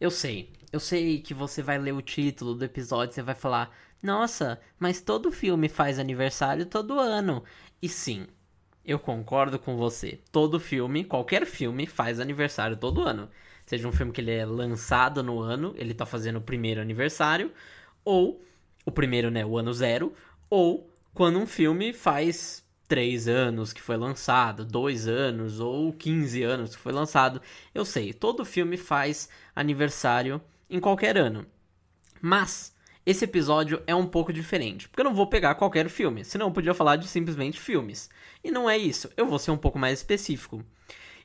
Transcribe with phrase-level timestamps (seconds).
[0.00, 0.52] Eu sei.
[0.72, 5.00] Eu sei que você vai ler o título do episódio e vai falar: Nossa, mas
[5.00, 7.44] todo filme faz aniversário todo ano.
[7.80, 8.26] E sim,
[8.84, 10.18] eu concordo com você.
[10.32, 13.30] Todo filme, qualquer filme, faz aniversário todo ano.
[13.66, 17.52] Seja um filme que ele é lançado no ano, ele tá fazendo o primeiro aniversário,
[18.04, 18.42] ou
[18.84, 20.12] o primeiro, né, o ano zero,
[20.50, 22.63] ou quando um filme faz
[22.94, 27.42] três anos que foi lançado, dois anos ou 15 anos que foi lançado.
[27.74, 30.40] Eu sei, todo filme faz aniversário
[30.70, 31.44] em qualquer ano.
[32.22, 32.72] Mas
[33.04, 36.52] esse episódio é um pouco diferente, porque eu não vou pegar qualquer filme, senão eu
[36.52, 38.08] podia falar de simplesmente filmes.
[38.44, 40.64] E não é isso, eu vou ser um pouco mais específico.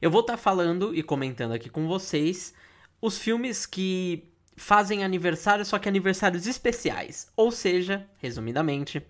[0.02, 2.52] Eu vou estar tá falando e comentando aqui com vocês
[3.00, 7.32] os filmes que fazem aniversário, só que aniversários especiais.
[7.38, 9.06] Ou seja, resumidamente,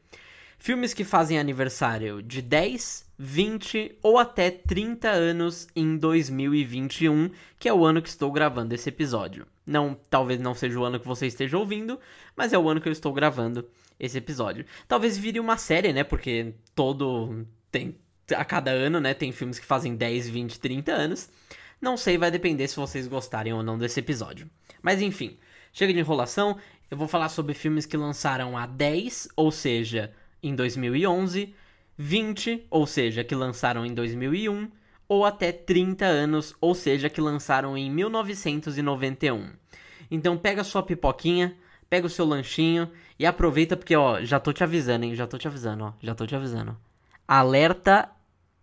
[0.59, 7.73] filmes que fazem aniversário de 10, 20 ou até 30 anos em 2021, que é
[7.73, 9.47] o ano que estou gravando esse episódio.
[9.65, 11.99] Não, talvez não seja o ano que você esteja ouvindo,
[12.35, 13.67] mas é o ano que eu estou gravando
[13.99, 14.65] esse episódio.
[14.87, 16.03] Talvez vire uma série, né?
[16.03, 17.95] Porque todo tem
[18.35, 21.29] a cada ano, né, tem filmes que fazem 10, 20, 30 anos.
[21.81, 24.49] Não sei, vai depender se vocês gostarem ou não desse episódio.
[24.81, 25.37] Mas enfim,
[25.71, 26.57] chega de enrolação,
[26.91, 31.53] eu vou falar sobre filmes que lançaram há 10, ou seja, em 2011,
[31.97, 34.69] 20, ou seja, que lançaram em 2001,
[35.07, 39.49] ou até 30 anos, ou seja, que lançaram em 1991.
[40.11, 41.55] Então pega sua pipoquinha,
[41.89, 45.15] pega o seu lanchinho e aproveita porque ó, já tô te avisando, hein?
[45.15, 46.77] Já tô te avisando, ó, já tô te avisando.
[47.27, 48.09] Alerta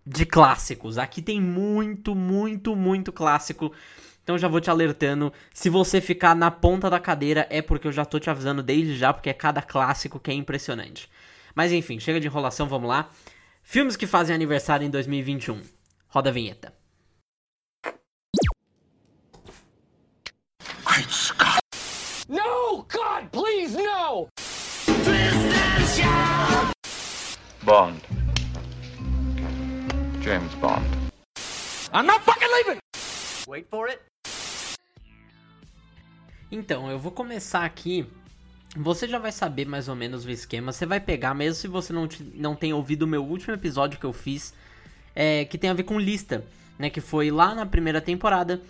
[0.07, 0.99] de clássicos.
[0.99, 3.73] Aqui tem muito, muito, muito clássico.
[4.23, 5.33] Então já vou te alertando.
[5.53, 8.97] Se você ficar na ponta da cadeira, é porque eu já tô te avisando desde
[8.97, 11.09] já, porque é cada clássico que é impressionante.
[11.57, 13.09] Mas enfim, chega de enrolação, vamos lá.
[13.63, 15.63] Filmes que fazem aniversário em 2021.
[16.07, 16.75] Roda a vinheta.
[20.85, 21.59] Great Scott.
[22.29, 24.29] No, God, please, no!
[27.63, 28.01] Bond.
[30.21, 30.85] James Bond.
[31.93, 32.79] I'm not fucking leaving!
[33.49, 34.03] Wait for it.
[36.53, 38.07] Então, eu vou começar aqui.
[38.77, 40.71] Você já vai saber mais ou menos o esquema.
[40.71, 43.99] Você vai pegar, mesmo se você não, te, não tenha ouvido o meu último episódio
[43.99, 44.53] que eu fiz,
[45.15, 46.45] é, que tem a ver com lista,
[46.79, 46.91] né?
[46.91, 48.61] Que foi lá na primeira temporada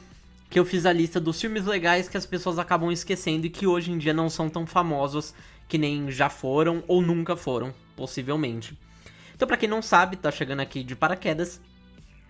[0.49, 3.67] que eu fiz a lista dos filmes legais que as pessoas acabam esquecendo e que
[3.67, 5.35] hoje em dia não são tão famosos
[5.67, 8.79] que nem já foram ou nunca foram, possivelmente.
[9.35, 11.61] Então, para quem não sabe, tá chegando aqui de paraquedas,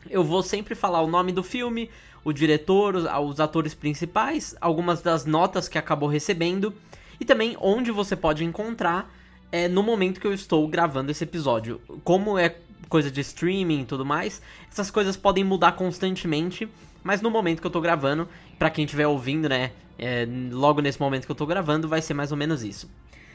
[0.09, 1.91] eu vou sempre falar o nome do filme,
[2.25, 6.75] o diretor, os atores principais, algumas das notas que acabou recebendo
[7.21, 9.13] e também onde você pode encontrar
[9.51, 11.81] é, no momento que eu estou gravando esse episódio.
[12.05, 12.57] Como é
[12.89, 14.41] coisa de streaming e tudo mais,
[14.71, 16.69] essas coisas podem mudar constantemente,
[17.03, 18.29] mas no momento que eu tô gravando,
[18.59, 22.15] para quem estiver ouvindo, né, é, logo nesse momento que eu tô gravando, vai ser
[22.15, 22.89] mais ou menos isso.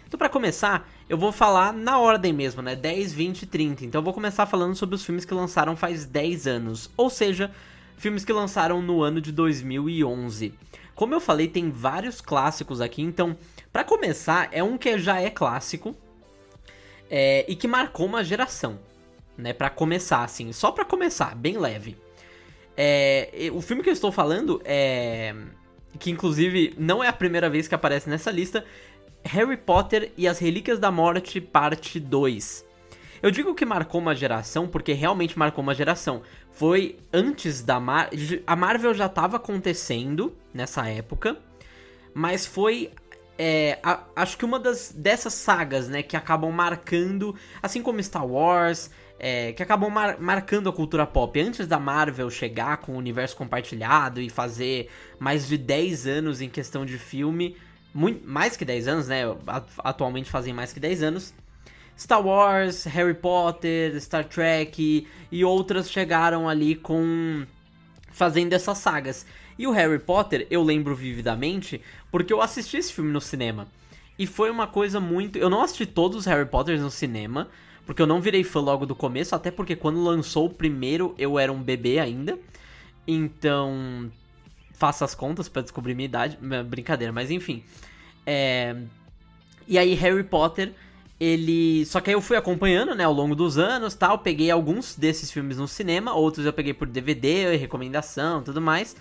[0.07, 2.75] Então, para começar, eu vou falar na ordem mesmo, né?
[2.75, 3.85] 10, 20 e 30.
[3.85, 6.91] Então, eu vou começar falando sobre os filmes que lançaram faz 10 anos.
[6.97, 7.49] Ou seja,
[7.95, 10.53] filmes que lançaram no ano de 2011.
[10.93, 13.01] Como eu falei, tem vários clássicos aqui.
[13.01, 13.37] Então,
[13.71, 15.95] para começar, é um que já é clássico
[17.09, 18.79] é, e que marcou uma geração,
[19.37, 19.53] né?
[19.53, 21.97] Para começar, assim, só para começar, bem leve.
[22.75, 25.35] É, o filme que eu estou falando é
[25.99, 28.65] que inclusive não é a primeira vez que aparece nessa lista,
[29.23, 32.65] Harry Potter e as Relíquias da Morte, parte 2.
[33.21, 36.23] Eu digo que marcou uma geração porque realmente marcou uma geração.
[36.51, 38.09] Foi antes da Mar
[38.47, 41.37] a Marvel já estava acontecendo nessa época,
[42.15, 42.91] mas foi
[43.43, 48.23] é, a, acho que uma das dessas sagas, né, que acabam marcando, assim como Star
[48.23, 51.41] Wars, é, que acabam mar marcando a cultura pop.
[51.41, 56.49] Antes da Marvel chegar com o universo compartilhado e fazer mais de 10 anos em
[56.49, 57.57] questão de filme,
[57.91, 59.21] muito, mais que 10 anos, né?
[59.79, 61.33] Atualmente fazem mais que 10 anos.
[61.97, 67.43] Star Wars, Harry Potter, Star Trek e, e outras chegaram ali com
[68.11, 69.25] fazendo essas sagas.
[69.61, 71.79] E o Harry Potter eu lembro vividamente
[72.09, 73.67] porque eu assisti esse filme no cinema.
[74.17, 75.37] E foi uma coisa muito.
[75.37, 77.47] Eu não assisti todos os Harry Potters no cinema,
[77.85, 81.37] porque eu não virei fã logo do começo, até porque quando lançou o primeiro eu
[81.37, 82.39] era um bebê ainda.
[83.07, 84.11] Então
[84.73, 86.39] faça as contas para descobrir minha idade.
[86.65, 87.63] Brincadeira, mas enfim.
[88.25, 88.75] É...
[89.67, 90.73] E aí, Harry Potter,
[91.19, 91.85] ele.
[91.85, 94.17] Só que aí eu fui acompanhando, né, ao longo dos anos tal.
[94.17, 98.95] Peguei alguns desses filmes no cinema, outros eu peguei por DVD, recomendação tudo mais.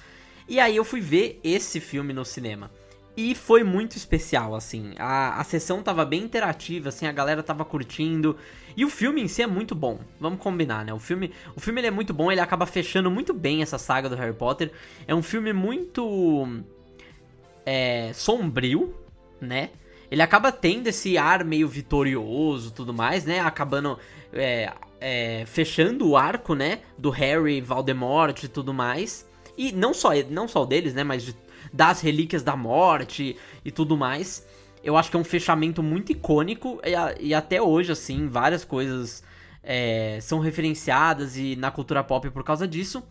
[0.51, 2.73] E aí eu fui ver esse filme no cinema.
[3.17, 4.95] E foi muito especial, assim.
[4.99, 8.37] A, a sessão tava bem interativa, assim, a galera tava curtindo.
[8.77, 10.01] E o filme em si é muito bom.
[10.19, 10.93] Vamos combinar, né?
[10.93, 14.17] O filme, o filme é muito bom, ele acaba fechando muito bem essa saga do
[14.17, 14.73] Harry Potter.
[15.07, 16.65] É um filme muito
[17.65, 18.93] é, sombrio,
[19.41, 19.71] né?
[20.11, 23.39] Ele acaba tendo esse ar meio vitorioso tudo mais, né?
[23.39, 24.01] Acabando
[24.33, 26.81] é, é, fechando o arco, né?
[26.99, 29.30] Do Harry, Voldemort e tudo mais.
[29.57, 31.05] E não só, não só deles, né?
[31.05, 31.35] Mas
[31.73, 34.47] das relíquias da morte e tudo mais.
[34.83, 39.23] Eu acho que é um fechamento muito icônico e, e até hoje, assim, várias coisas
[39.63, 43.03] é, são referenciadas e na cultura pop por causa disso.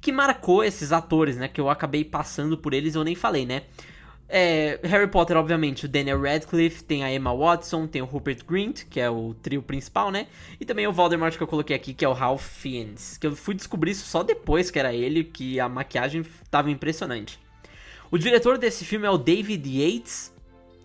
[0.00, 1.48] Que marcou esses atores, né?
[1.48, 3.62] Que eu acabei passando por eles eu nem falei, né?
[4.28, 8.84] É, Harry Potter, obviamente, o Daniel Radcliffe, tem a Emma Watson, tem o Rupert Grint,
[8.90, 10.26] que é o trio principal, né?
[10.60, 13.36] E também o Voldemort que eu coloquei aqui, que é o Ralph Fiennes, que eu
[13.36, 17.38] fui descobrir isso só depois que era ele, que a maquiagem tava impressionante.
[18.10, 20.32] O diretor desse filme é o David Yates,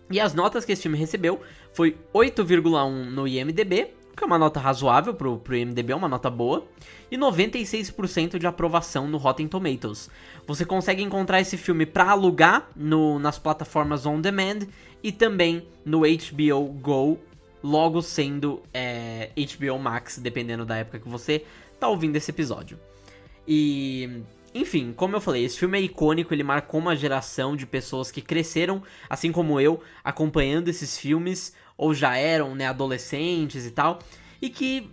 [0.10, 1.42] e as notas que esse filme recebeu
[1.74, 3.88] foi 8,1 no IMDB,
[4.22, 6.68] que é uma nota razoável pro, pro IMDB, é uma nota boa,
[7.10, 10.12] e 96% de aprovação no Rotten Tomatoes.
[10.46, 14.68] Você consegue encontrar esse filme para alugar no, nas plataformas on demand
[15.02, 17.18] e também no HBO Go,
[17.64, 21.44] logo sendo é, HBO Max, dependendo da época que você
[21.80, 22.80] tá ouvindo esse episódio.
[23.48, 24.22] E
[24.54, 28.22] enfim, como eu falei, esse filme é icônico, ele marcou uma geração de pessoas que
[28.22, 33.98] cresceram, assim como eu, acompanhando esses filmes, ou já eram, né, adolescentes e tal,
[34.40, 34.88] e que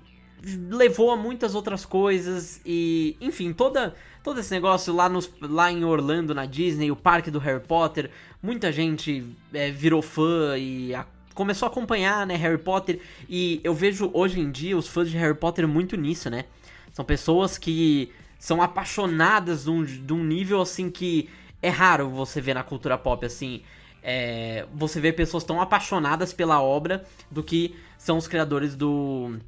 [0.70, 3.94] levou a muitas outras coisas e, enfim, toda
[4.24, 8.10] todo esse negócio lá, nos, lá em Orlando, na Disney, o parque do Harry Potter,
[8.42, 11.04] muita gente é, virou fã e a,
[11.34, 15.16] começou a acompanhar, né, Harry Potter, e eu vejo hoje em dia os fãs de
[15.18, 16.46] Harry Potter muito nisso, né,
[16.92, 21.28] são pessoas que são apaixonadas de um, de um nível assim que
[21.60, 23.62] é raro você ver na cultura pop assim.
[24.02, 29.38] É, você vê pessoas tão apaixonadas pela obra do que são os criadores do.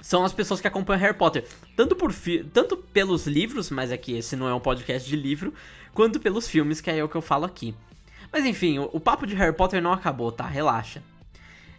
[0.00, 1.46] São as pessoas que acompanham Harry Potter.
[1.76, 2.12] Tanto, por
[2.52, 5.54] tanto pelos livros, mas aqui esse não é um podcast de livro,
[5.94, 7.74] quanto pelos filmes, que é o que eu falo aqui.
[8.32, 10.46] Mas enfim, o, o papo de Harry Potter não acabou, tá?
[10.46, 11.02] Relaxa.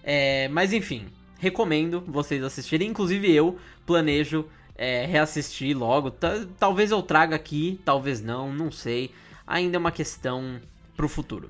[0.04, 1.08] É, mas enfim,
[1.40, 2.90] recomendo vocês assistirem.
[2.90, 4.46] Inclusive eu planejo
[4.76, 6.12] é, reassistir logo.
[6.12, 6.28] T
[6.60, 9.12] talvez eu traga aqui, talvez não, não sei.
[9.46, 10.62] Ainda é uma questão
[10.96, 11.50] pro futuro.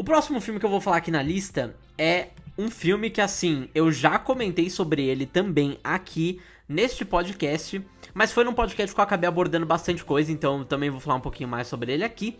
[0.00, 3.68] O próximo filme que eu vou falar aqui na lista é um filme que, assim,
[3.74, 9.04] eu já comentei sobre ele também aqui neste podcast, mas foi num podcast que eu
[9.04, 12.38] acabei abordando bastante coisa, então também vou falar um pouquinho mais sobre ele aqui,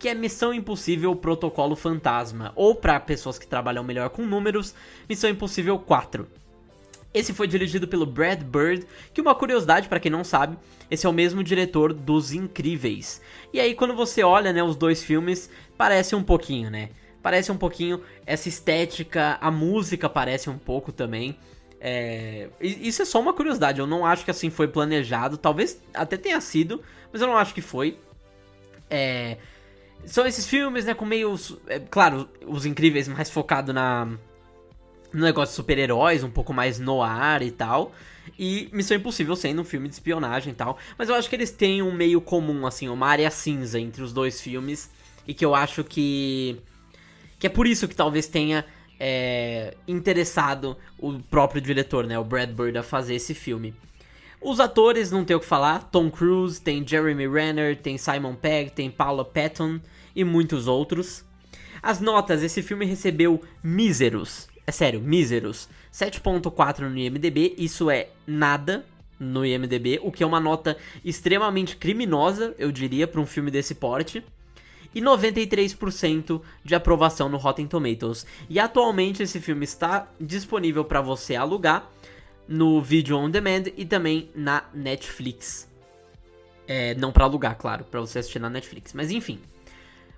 [0.00, 4.74] que é Missão Impossível Protocolo Fantasma, ou para pessoas que trabalham melhor com números,
[5.08, 6.26] Missão Impossível 4.
[7.16, 10.58] Esse foi dirigido pelo Brad Bird, que uma curiosidade para quem não sabe,
[10.90, 13.22] esse é o mesmo diretor dos Incríveis.
[13.54, 16.90] E aí quando você olha, né, os dois filmes, parece um pouquinho, né?
[17.22, 21.36] Parece um pouquinho essa estética, a música parece um pouco também.
[21.80, 22.48] É...
[22.60, 26.40] Isso é só uma curiosidade, eu não acho que assim foi planejado, talvez até tenha
[26.40, 26.82] sido,
[27.12, 27.98] mas eu não acho que foi.
[28.88, 29.38] É...
[30.04, 31.34] São esses filmes, né, com meio.
[31.66, 34.06] É, claro, os incríveis mais focado na,
[35.12, 37.92] no negócio de super-heróis, um pouco mais no ar e tal.
[38.38, 40.78] E Missão Impossível sendo um filme de espionagem e tal.
[40.98, 44.12] Mas eu acho que eles têm um meio comum, assim, uma área cinza entre os
[44.12, 44.90] dois filmes.
[45.26, 46.56] E que eu acho que.
[47.38, 48.64] Que é por isso que talvez tenha
[48.98, 52.18] é, interessado o próprio diretor, né?
[52.18, 53.74] O Brad Bird a fazer esse filme.
[54.40, 55.90] Os atores, não tem o que falar.
[55.90, 59.80] Tom Cruise, tem Jeremy Renner, tem Simon Pegg, tem Paula Patton
[60.14, 61.24] e muitos outros.
[61.82, 65.68] As notas, esse filme recebeu míseros é sério, míseros.
[65.92, 68.84] 7.4 no IMDB, isso é nada
[69.18, 73.74] no IMDB, o que é uma nota extremamente criminosa, eu diria, para um filme desse
[73.74, 74.22] porte.
[74.96, 78.24] E 93% de aprovação no Rotten Tomatoes.
[78.48, 81.86] E atualmente esse filme está disponível para você alugar
[82.48, 85.68] no Video On Demand e também na Netflix.
[86.66, 88.94] É, não para alugar, claro, para você assistir na Netflix.
[88.94, 89.38] Mas enfim.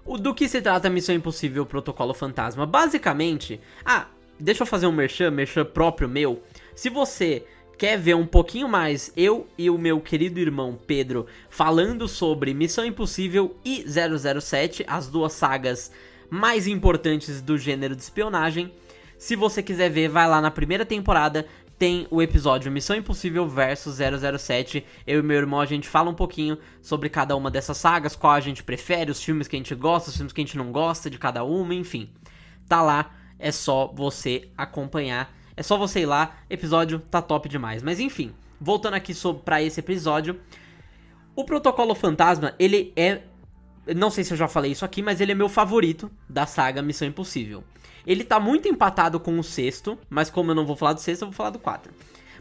[0.04, 2.64] O, do que se trata Missão Impossível Protocolo Fantasma?
[2.64, 3.60] Basicamente.
[3.84, 4.06] Ah,
[4.38, 6.40] deixa eu fazer um merchan, merchan próprio meu.
[6.76, 7.44] Se você
[7.78, 12.84] quer ver um pouquinho mais eu e o meu querido irmão Pedro falando sobre Missão
[12.84, 15.92] Impossível e 007, as duas sagas
[16.28, 18.72] mais importantes do gênero de espionagem.
[19.16, 21.46] Se você quiser ver, vai lá na primeira temporada,
[21.78, 24.84] tem o episódio Missão Impossível versus 007.
[25.06, 28.32] Eu e meu irmão a gente fala um pouquinho sobre cada uma dessas sagas, qual
[28.32, 30.72] a gente prefere, os filmes que a gente gosta, os filmes que a gente não
[30.72, 32.10] gosta de cada uma, enfim.
[32.68, 35.32] Tá lá é só você acompanhar.
[35.58, 37.82] É só você ir lá, episódio tá top demais.
[37.82, 39.12] Mas enfim, voltando aqui
[39.44, 40.38] para esse episódio,
[41.34, 43.22] o Protocolo Fantasma, ele é
[43.96, 46.80] não sei se eu já falei isso aqui, mas ele é meu favorito da saga
[46.80, 47.64] Missão Impossível.
[48.06, 51.22] Ele tá muito empatado com o sexto, mas como eu não vou falar do sexto,
[51.22, 51.92] eu vou falar do 4.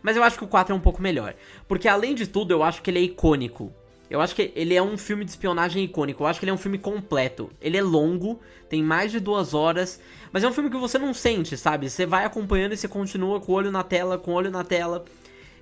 [0.03, 1.33] Mas eu acho que o 4 é um pouco melhor.
[1.67, 3.73] Porque além de tudo, eu acho que ele é icônico.
[4.09, 6.23] Eu acho que ele é um filme de espionagem icônico.
[6.23, 7.49] Eu acho que ele é um filme completo.
[7.61, 9.99] Ele é longo, tem mais de duas horas,
[10.31, 11.89] mas é um filme que você não sente, sabe?
[11.89, 14.63] Você vai acompanhando e você continua com o olho na tela, com o olho na
[14.63, 15.03] tela.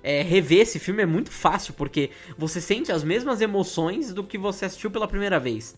[0.02, 4.38] É, rever esse filme é muito fácil, porque você sente as mesmas emoções do que
[4.38, 5.76] você assistiu pela primeira vez.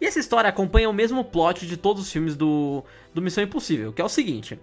[0.00, 2.82] E essa história acompanha o mesmo plot de todos os filmes do,
[3.14, 4.58] do Missão Impossível, que é o seguinte.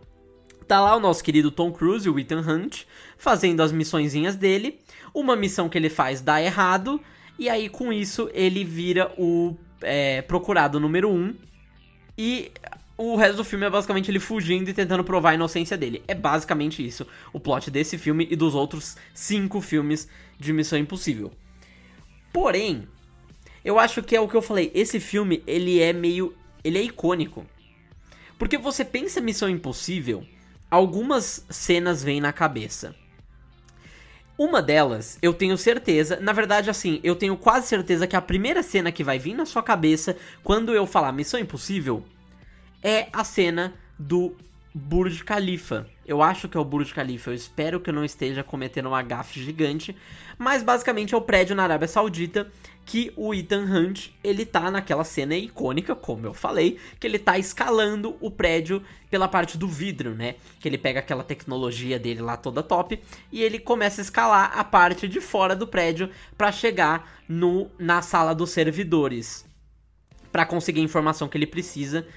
[0.68, 2.84] Tá lá o nosso querido Tom Cruise, o Ethan Hunt,
[3.18, 4.80] fazendo as missõezinhas dele.
[5.13, 7.00] Uma missão que ele faz dá errado,
[7.38, 11.13] e aí com isso ele vira o é, procurado número 1.
[11.13, 11.36] Um,
[12.17, 12.51] e
[12.98, 16.03] o resto do filme é basicamente ele fugindo e tentando provar a inocência dele.
[16.08, 20.08] É basicamente isso o plot desse filme e dos outros cinco filmes
[20.39, 21.32] de Missão Impossível.
[22.34, 22.88] Porém,
[23.63, 24.72] eu acho que é o que eu falei.
[24.74, 27.46] Esse filme ele é meio, ele é icônico,
[28.39, 30.25] porque você pensa Missão Impossível
[30.70, 32.96] algumas cenas vêm na cabeça.
[34.38, 38.62] Uma delas, eu tenho certeza, na verdade, assim, eu tenho quase certeza que a primeira
[38.62, 42.03] cena que vai vir na sua cabeça quando eu falar Missão Impossível
[42.84, 44.36] é a cena do
[44.75, 45.88] Burj Khalifa.
[46.06, 49.01] Eu acho que é o Burj Khalifa, eu espero que eu não esteja cometendo uma
[49.01, 49.98] gafe gigante,
[50.38, 52.48] mas basicamente é o prédio na Arábia Saudita
[52.88, 57.38] que o Ethan Hunt, ele tá naquela cena icônica, como eu falei, que ele tá
[57.38, 60.36] escalando o prédio pela parte do vidro, né?
[60.62, 62.98] Que ele pega aquela tecnologia dele lá toda top
[63.29, 68.01] e ele começa a escalar a parte de fora do prédio para chegar no na
[68.01, 69.46] sala dos servidores,
[70.32, 72.08] para conseguir a informação que ele precisa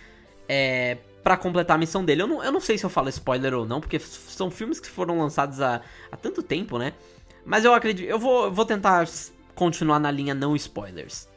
[0.48, 2.22] é, para completar a missão dele.
[2.22, 4.88] Eu não, eu não sei se eu falo spoiler ou não, porque são filmes que
[4.88, 5.80] foram lançados há,
[6.12, 6.92] há tanto tempo, né?
[7.44, 9.04] Mas eu acredito, eu vou, eu vou tentar
[9.60, 11.28] continuar na linha não spoilers.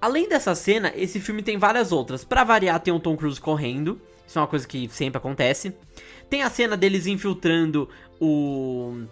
[0.00, 2.24] Além dessa cena, esse filme tem várias outras.
[2.24, 4.00] Para variar, tem o Tom Cruise correndo.
[4.26, 5.74] Isso é uma coisa que sempre acontece.
[6.30, 9.02] Tem a cena deles infiltrando o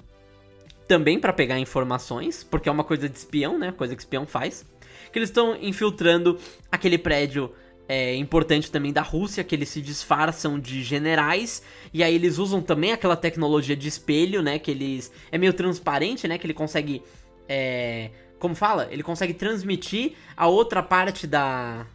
[0.89, 3.73] também para pegar informações, porque é uma coisa de espião, né?
[3.73, 4.65] Coisa que espião faz.
[5.13, 6.39] Que eles estão infiltrando
[6.71, 7.53] aquele prédio
[7.87, 12.63] é, importante também da Rússia, que eles se disfarçam de generais, e aí eles usam
[12.63, 14.59] também aquela tecnologia de espelho, né?
[14.59, 15.13] Que eles.
[15.31, 16.39] É meio transparente, né?
[16.39, 17.03] Que ele consegue
[17.53, 18.89] é, como fala?
[18.91, 21.87] Ele consegue transmitir a outra parte da,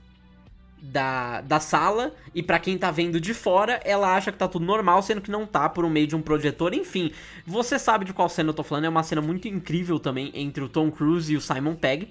[0.80, 4.64] da, da sala e para quem tá vendo de fora, ela acha que tá tudo
[4.64, 6.76] normal, sendo que não tá por um meio de um projetor.
[6.76, 7.12] Enfim,
[7.46, 10.64] você sabe de qual cena eu tô falando, é uma cena muito incrível também entre
[10.64, 12.08] o Tom Cruise e o Simon Pegg.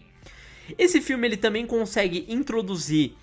[0.77, 3.15] Esse filme ele também consegue introduzir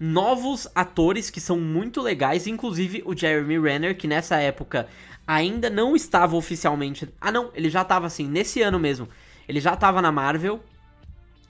[0.00, 4.88] novos atores que são muito legais, inclusive o Jeremy Renner, que nessa época
[5.26, 7.06] ainda não estava oficialmente.
[7.20, 9.06] Ah, não, ele já estava assim, nesse ano mesmo.
[9.48, 10.60] Ele já estava na Marvel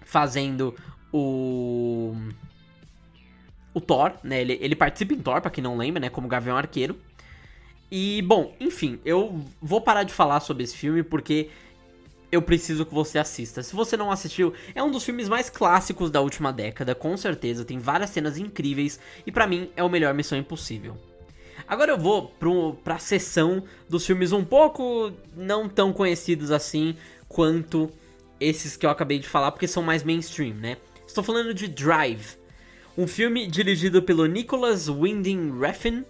[0.02, 0.74] fazendo
[1.12, 2.14] o
[3.72, 4.40] o Thor, né?
[4.40, 6.08] Ele, ele participa em Thor, pra quem não lembra, né?
[6.08, 6.98] Como Gavião Arqueiro.
[7.90, 11.50] E, bom, enfim, eu vou parar de falar sobre esse filme porque
[12.32, 13.62] eu preciso que você assista.
[13.62, 17.66] Se você não assistiu, é um dos filmes mais clássicos da última década, com certeza.
[17.66, 20.96] Tem várias cenas incríveis e para mim é o melhor Missão Impossível.
[21.68, 26.96] Agora eu vou pro, pra sessão dos filmes um pouco não tão conhecidos assim,
[27.36, 27.90] quanto
[28.40, 30.78] esses que eu acabei de falar, porque são mais mainstream, né?
[31.06, 32.38] Estou falando de Drive,
[32.96, 36.02] um filme dirigido pelo Nicholas Winding Refn.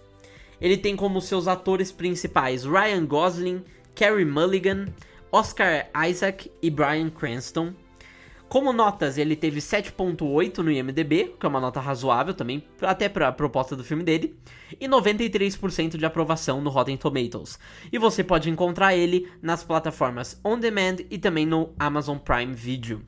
[0.61, 3.61] Ele tem como seus atores principais Ryan Gosling,
[3.93, 4.85] Carey Mulligan,
[5.29, 7.73] Oscar Isaac e Bryan Cranston.
[8.49, 13.27] Como notas, ele teve 7.8 no IMDb, que é uma nota razoável também, até para
[13.27, 14.39] a proposta do filme dele,
[14.79, 17.59] e 93% de aprovação no Rotten Tomatoes.
[17.91, 23.01] E você pode encontrar ele nas plataformas On Demand e também no Amazon Prime Video.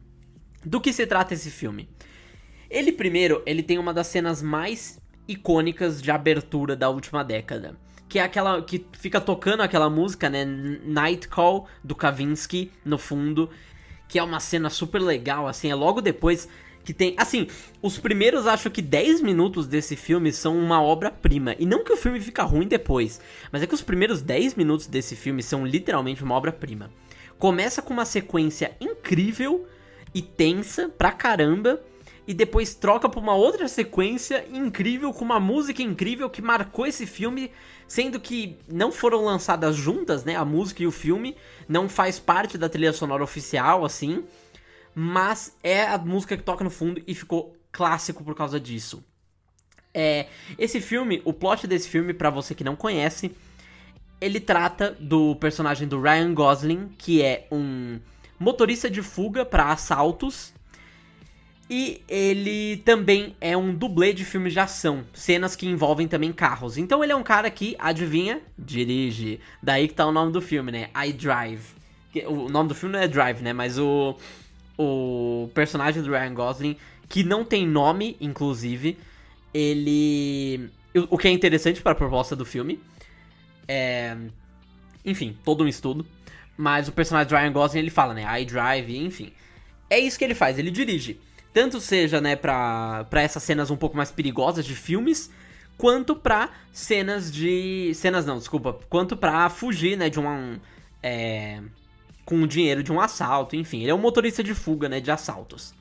[0.65, 1.89] Do que se trata esse filme?
[2.69, 7.77] Ele primeiro, ele tem uma das cenas mais icônicas de abertura da última década,
[8.09, 13.49] que é aquela que fica tocando aquela música, né, Night Call do Kavinsky no fundo
[14.09, 16.49] que é uma cena super legal, assim, é logo depois
[16.83, 17.47] que tem, assim,
[17.81, 21.97] os primeiros acho que 10 minutos desse filme são uma obra-prima, e não que o
[21.97, 26.23] filme fica ruim depois, mas é que os primeiros 10 minutos desse filme são literalmente
[26.23, 26.89] uma obra-prima.
[27.37, 29.67] Começa com uma sequência incrível
[30.13, 31.79] e tensa pra caramba,
[32.27, 37.05] e depois troca pra uma outra sequência incrível, com uma música incrível que marcou esse
[37.05, 37.51] filme,
[37.89, 40.35] sendo que não foram lançadas juntas, né?
[40.35, 41.35] A música e o filme
[41.67, 44.23] não faz parte da trilha sonora oficial, assim,
[44.93, 49.03] mas é a música que toca no fundo e ficou clássico por causa disso.
[49.91, 53.35] É, esse filme, o plot desse filme, para você que não conhece,
[54.21, 57.99] ele trata do personagem do Ryan Gosling, que é um
[58.39, 60.53] motorista de fuga para assaltos
[61.69, 66.79] e ele também é um dublê de filmes de ação, cenas que envolvem também carros.
[66.79, 69.39] Então ele é um cara que, adivinha, dirige.
[69.61, 70.89] Daí que tá o nome do filme, né?
[70.95, 71.61] I Drive.
[72.25, 73.53] O nome do filme não é Drive, né?
[73.53, 74.17] Mas o,
[74.75, 76.75] o personagem do Ryan Gosling,
[77.07, 78.97] que não tem nome, inclusive,
[79.53, 80.71] ele.
[81.07, 82.79] O que é interessante para a proposta do filme.
[83.67, 84.17] É.
[85.05, 86.03] Enfim, todo um estudo.
[86.57, 88.41] Mas o personagem do Ryan Gosling ele fala, né?
[88.41, 89.31] I drive, enfim.
[89.87, 91.19] É isso que ele faz, ele dirige.
[91.59, 95.29] Tanto seja, né, pra, pra essas cenas um pouco mais perigosas de filmes,
[95.77, 97.91] quanto pra cenas de.
[97.95, 98.79] Cenas não, desculpa.
[98.87, 100.57] Quanto pra fugir, né, de uma.
[101.03, 101.59] É,
[102.23, 103.81] com o dinheiro de um assalto, enfim.
[103.81, 105.73] Ele é um motorista de fuga, né, de assaltos.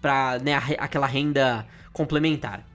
[0.00, 2.66] Pra, né, aquela renda complementar.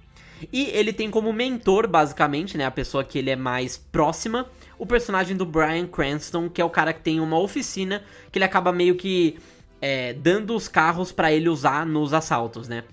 [0.54, 4.86] E ele tem como mentor, basicamente, né, a pessoa que ele é mais próxima, o
[4.86, 8.72] personagem do Brian Cranston, que é o cara que tem uma oficina que ele acaba
[8.72, 9.40] meio que
[9.82, 12.84] é, dando os carros para ele usar nos assaltos, né?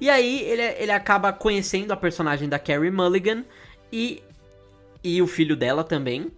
[0.00, 3.44] E aí ele, ele acaba conhecendo a personagem da Carrie Mulligan
[3.92, 4.22] e,
[5.02, 6.32] e o filho dela também.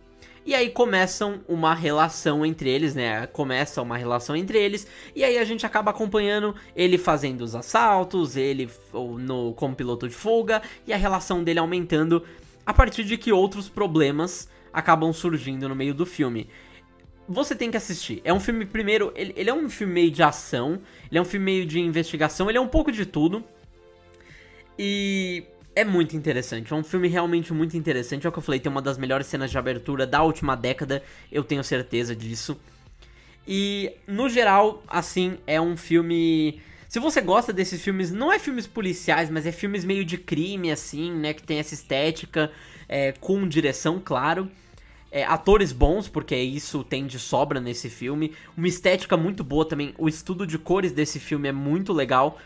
[0.45, 3.27] E aí começam uma relação entre eles, né?
[3.27, 4.87] Começa uma relação entre eles.
[5.15, 10.15] E aí a gente acaba acompanhando ele fazendo os assaltos, ele no, como piloto de
[10.15, 12.23] fuga, e a relação dele aumentando
[12.65, 16.49] a partir de que outros problemas acabam surgindo no meio do filme
[17.28, 18.21] você tem que assistir.
[18.25, 20.80] É um filme, primeiro, ele, ele, é um filme meio de ação,
[21.11, 23.45] ele é um filme meio de investigação, ele é um pouco de tudo.
[24.78, 28.26] E é muito interessante, é um filme realmente muito interessante.
[28.26, 31.02] É o que eu falei, tem uma das melhores cenas de abertura da última década,
[31.30, 32.59] eu tenho certeza disso.
[33.47, 36.61] E, no geral, assim, é um filme.
[36.88, 40.71] Se você gosta desses filmes, não é filmes policiais, mas é filmes meio de crime,
[40.71, 41.33] assim, né?
[41.33, 42.50] Que tem essa estética,
[42.88, 44.50] é, com direção, claro.
[45.16, 48.35] É, atores bons, porque isso tem de sobra nesse filme.
[48.54, 49.94] Uma estética muito boa também.
[49.96, 52.38] O estudo de cores desse filme é muito legal.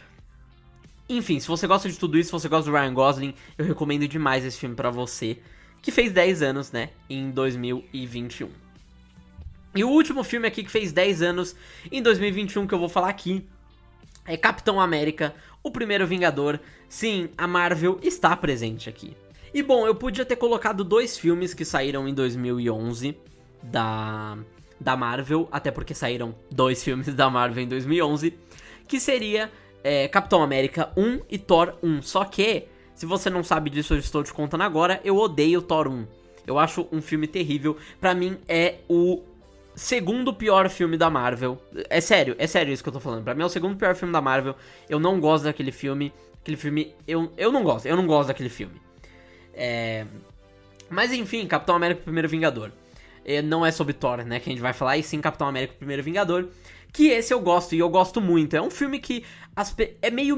[1.08, 4.06] Enfim, se você gosta de tudo isso, se você gosta do Ryan Gosling, eu recomendo
[4.06, 5.38] demais esse filme para você.
[5.82, 6.90] Que fez 10 anos, né?
[7.08, 8.48] Em 2021.
[9.74, 11.56] E o último filme aqui que fez 10 anos
[11.90, 13.44] em 2021 que eu vou falar aqui
[14.24, 16.60] é Capitão América, o primeiro Vingador.
[16.88, 19.16] Sim, a Marvel está presente aqui.
[19.52, 23.16] E bom, eu podia ter colocado dois filmes que saíram em 2011
[23.62, 24.38] da,
[24.78, 28.38] da Marvel, até porque saíram dois filmes da Marvel em 2011,
[28.86, 29.50] que seria
[29.82, 32.00] é, Capitão América 1 e Thor 1.
[32.02, 35.88] Só que, se você não sabe disso, eu estou te contando agora, eu odeio Thor
[35.88, 36.06] 1.
[36.46, 37.76] Eu acho um filme terrível.
[38.00, 39.22] Pra mim, é o
[39.74, 41.60] segundo pior filme da Marvel.
[41.88, 43.24] É sério, é sério isso que eu tô falando.
[43.24, 44.54] Pra mim é o segundo pior filme da Marvel.
[44.88, 46.12] Eu não gosto daquele filme.
[46.40, 48.80] Aquele filme, eu, eu não gosto, eu não gosto daquele filme.
[49.54, 50.06] É...
[50.88, 52.72] Mas enfim, Capitão América Primeiro Vingador.
[53.24, 55.74] É, não é sobre Thor, né, que a gente vai falar, e sim Capitão América
[55.78, 56.48] Primeiro Vingador.
[56.92, 58.56] Que esse eu gosto, e eu gosto muito.
[58.56, 59.24] É um filme que
[60.02, 60.36] é, meio,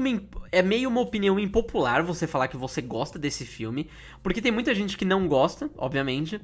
[0.51, 3.89] é meio uma opinião impopular você falar que você gosta desse filme.
[4.21, 6.39] Porque tem muita gente que não gosta, obviamente.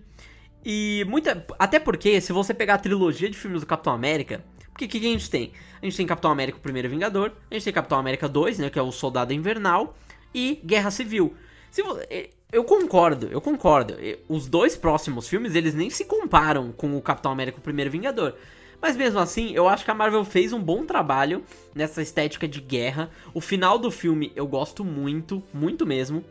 [0.66, 1.46] E muita.
[1.60, 4.44] Até porque, se você pegar a trilogia de filmes do Capitão América.
[4.72, 5.52] Porque o que, que, a gente tem?
[5.82, 8.70] A gente tem Capitão América o Primeiro Vingador, a gente tem Capitão América 2, né?
[8.70, 9.96] Que é o Soldado Invernal,
[10.34, 11.36] e Guerra Civil.
[11.70, 13.96] Se você, eu concordo, eu concordo.
[14.28, 18.34] Os dois próximos filmes, eles nem se comparam com o Capitão América o Primeiro Vingador.
[18.82, 21.44] Mas mesmo assim, eu acho que a Marvel fez um bom trabalho
[21.76, 23.12] nessa estética de guerra.
[23.34, 26.24] O final do filme eu gosto muito, muito mesmo.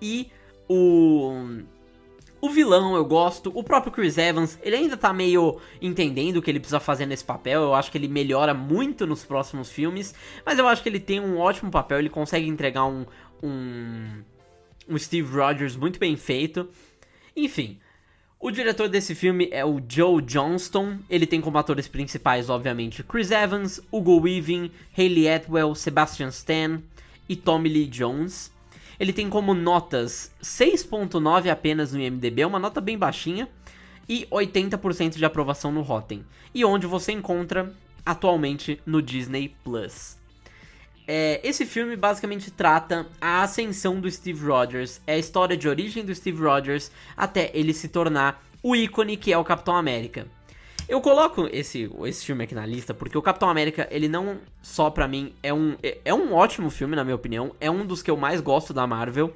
[0.00, 0.30] E
[0.68, 1.62] o
[2.40, 6.50] o vilão eu gosto, o próprio Chris Evans, ele ainda tá meio entendendo o que
[6.50, 7.60] ele precisa fazer nesse papel.
[7.60, 11.20] Eu acho que ele melhora muito nos próximos filmes, mas eu acho que ele tem
[11.20, 13.04] um ótimo papel, ele consegue entregar um,
[13.42, 14.22] um
[14.90, 16.68] um Steve Rogers muito bem feito.
[17.36, 17.78] Enfim,
[18.38, 20.98] o diretor desse filme é o Joe Johnston.
[21.08, 26.82] Ele tem como atores principais, obviamente, Chris Evans, Hugo Weaving, Hayley Atwell, Sebastian Stan
[27.28, 28.52] e Tommy Lee Jones.
[28.98, 33.48] Ele tem como notas 6.9 apenas no IMDb, uma nota bem baixinha,
[34.08, 36.24] e 80% de aprovação no Rotten.
[36.52, 37.72] E onde você encontra
[38.04, 40.19] atualmente no Disney Plus.
[41.06, 46.04] É, esse filme basicamente trata a ascensão do Steve Rogers, é a história de origem
[46.04, 50.26] do Steve Rogers até ele se tornar o ícone que é o Capitão América.
[50.88, 54.90] Eu coloco esse, esse filme aqui na lista porque o Capitão América, ele não só
[54.90, 58.02] pra mim é um, é, é um ótimo filme, na minha opinião, é um dos
[58.02, 59.32] que eu mais gosto da Marvel,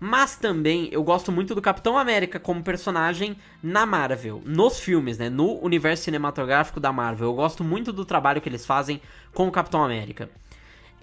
[0.00, 5.28] mas também eu gosto muito do Capitão América como personagem na Marvel, nos filmes, né,
[5.28, 7.28] no universo cinematográfico da Marvel.
[7.28, 9.00] Eu gosto muito do trabalho que eles fazem
[9.32, 10.28] com o Capitão América.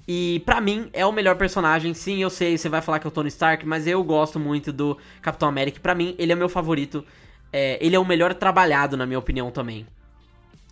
[0.08, 1.94] E para mim é o melhor personagem.
[1.94, 4.72] Sim, eu sei, você vai falar que é o Tony Stark, mas eu gosto muito
[4.72, 5.80] do Capitão América.
[5.80, 7.06] Para mim, ele é o meu favorito.
[7.52, 9.88] É, ele é o melhor trabalhado, na minha opinião, também.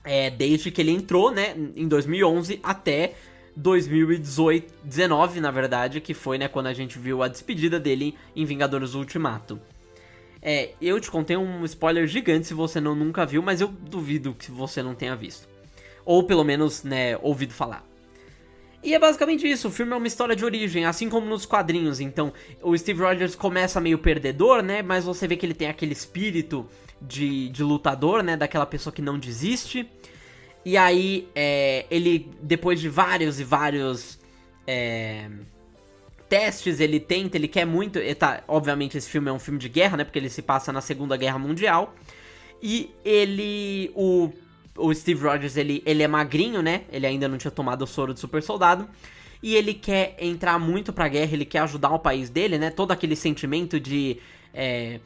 [0.04, 3.14] É, desde que ele entrou, né, em 2011 até
[3.56, 8.44] 2018, 19, na verdade, que foi, né, quando a gente viu a despedida dele em
[8.44, 9.60] Vingadores Ultimato.
[10.42, 14.34] É, eu te contei um spoiler gigante se você não nunca viu, mas eu duvido
[14.34, 15.48] que você não tenha visto.
[16.04, 17.91] Ou pelo menos, né, ouvido falar.
[18.84, 22.00] E é basicamente isso, o filme é uma história de origem, assim como nos quadrinhos.
[22.00, 24.82] Então, o Steve Rogers começa meio perdedor, né?
[24.82, 26.68] Mas você vê que ele tem aquele espírito
[27.00, 28.36] de, de lutador, né?
[28.36, 29.88] Daquela pessoa que não desiste.
[30.66, 34.20] E aí, é, ele, depois de vários e vários
[34.66, 35.30] é,
[36.28, 38.00] testes, ele tenta, ele quer muito.
[38.00, 40.04] Ele tá, obviamente, esse filme é um filme de guerra, né?
[40.04, 41.94] Porque ele se passa na Segunda Guerra Mundial.
[42.62, 43.92] E ele.
[43.96, 44.32] O
[44.78, 46.84] o Steve Rogers, ele, ele é magrinho, né?
[46.92, 48.88] Ele ainda não tinha tomado o soro de super soldado.
[49.44, 52.70] E ele quer entrar muito pra guerra, ele quer ajudar o país dele, né?
[52.70, 54.18] Todo aquele sentimento de
[54.54, 55.00] é,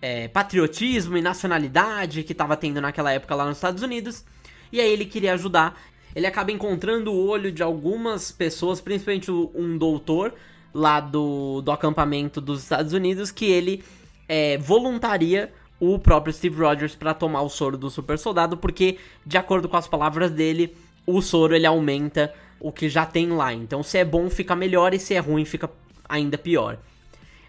[0.00, 4.24] é, patriotismo e nacionalidade que tava tendo naquela época lá nos Estados Unidos.
[4.72, 5.80] E aí ele queria ajudar.
[6.14, 10.34] Ele acaba encontrando o olho de algumas pessoas, principalmente um doutor
[10.72, 13.82] lá do, do acampamento dos Estados Unidos, que ele
[14.28, 19.36] é, voluntaria o próprio Steve Rogers para tomar o soro do super soldado, porque de
[19.36, 20.74] acordo com as palavras dele,
[21.06, 23.52] o soro ele aumenta o que já tem lá.
[23.52, 25.70] Então se é bom fica melhor e se é ruim fica
[26.08, 26.78] ainda pior.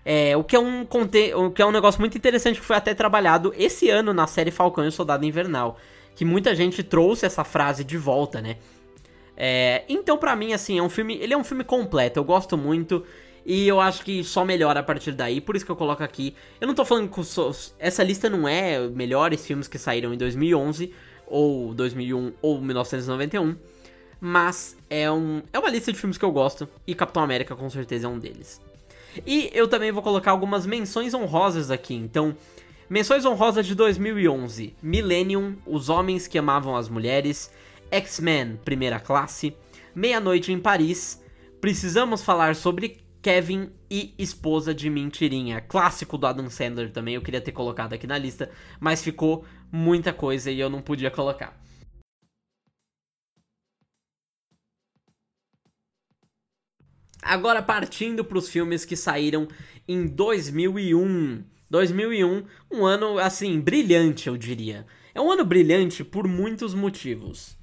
[0.03, 2.93] É, o, que é um, o que é um negócio muito interessante que foi até
[2.93, 5.79] trabalhado esse ano na série Falcão e o Soldado Invernal.
[6.15, 8.57] Que muita gente trouxe essa frase de volta, né?
[9.35, 11.17] É, então, para mim, assim, é um filme.
[11.17, 13.03] Ele é um filme completo, eu gosto muito.
[13.45, 16.35] E eu acho que só melhora a partir daí, por isso que eu coloco aqui.
[16.59, 17.21] Eu não tô falando que
[17.77, 20.91] essa lista não é melhores filmes que saíram em 2011,
[21.27, 23.55] ou 2001, ou 1991.
[24.19, 27.69] Mas é, um, é uma lista de filmes que eu gosto, e Capitão América com
[27.69, 28.59] certeza é um deles.
[29.25, 32.35] E eu também vou colocar algumas menções honrosas aqui, então...
[32.87, 37.51] Menções honrosas de 2011: Millennium, Os Homens que Amavam as Mulheres,
[37.89, 39.55] X-Men, Primeira Classe,
[39.95, 41.19] Meia-Noite em Paris,
[41.59, 45.59] Precisamos Falar sobre Kevin e Esposa de Mentirinha.
[45.59, 50.13] Clássico do Adam Sandler também, eu queria ter colocado aqui na lista, mas ficou muita
[50.13, 51.59] coisa e eu não podia colocar.
[57.19, 59.47] Agora partindo para os filmes que saíram
[59.87, 61.43] em 2001.
[61.67, 64.85] 2001, um ano assim brilhante, eu diria.
[65.15, 67.57] É um ano brilhante por muitos motivos.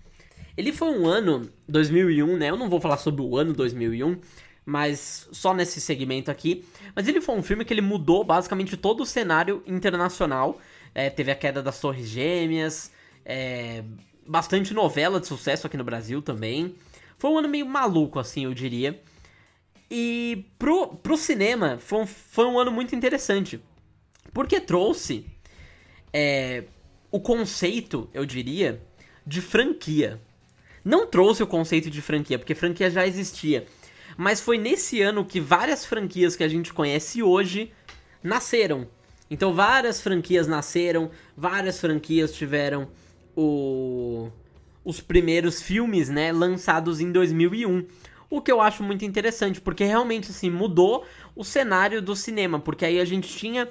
[0.57, 2.51] Ele foi um ano 2001, né?
[2.51, 4.21] Eu não vou falar sobre o ano 2001,
[4.65, 6.65] mas só nesse segmento aqui.
[6.95, 10.61] Mas ele foi um filme que ele mudou basicamente todo o cenário internacional.
[10.95, 12.93] É, teve a queda das Torres Gêmeas,
[13.25, 13.83] é,
[14.27, 16.75] bastante novela de sucesso aqui no Brasil também.
[17.19, 19.01] Foi um ano meio maluco, assim, eu diria.
[19.91, 23.61] E pro, pro cinema foi um, foi um ano muito interessante.
[24.33, 25.27] Porque trouxe
[26.13, 26.65] é,
[27.11, 28.83] o conceito, eu diria,
[29.27, 30.21] de franquia.
[30.85, 33.67] Não trouxe o conceito de franquia, porque franquia já existia
[34.17, 37.73] mas foi nesse ano que várias franquias que a gente conhece hoje
[38.23, 38.87] nasceram.
[39.31, 42.89] Então várias franquias nasceram, várias franquias tiveram
[43.37, 44.31] o...
[44.85, 47.87] os primeiros filmes, né, lançados em 2001.
[48.29, 52.85] O que eu acho muito interessante, porque realmente assim mudou o cenário do cinema, porque
[52.85, 53.69] aí a gente tinha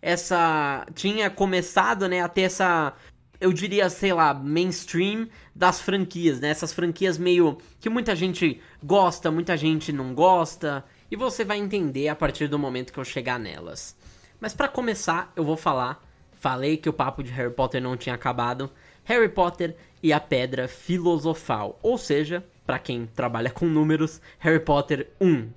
[0.00, 2.94] essa tinha começado, né, a ter essa
[3.42, 6.48] eu diria, sei lá, mainstream das franquias, né?
[6.48, 12.06] Essas franquias meio que muita gente gosta, muita gente não gosta, e você vai entender
[12.06, 13.96] a partir do momento que eu chegar nelas.
[14.40, 16.00] Mas para começar, eu vou falar,
[16.38, 18.70] falei que o papo de Harry Potter não tinha acabado,
[19.02, 25.10] Harry Potter e a Pedra Filosofal, ou seja, para quem trabalha com números, Harry Potter
[25.20, 25.50] 1.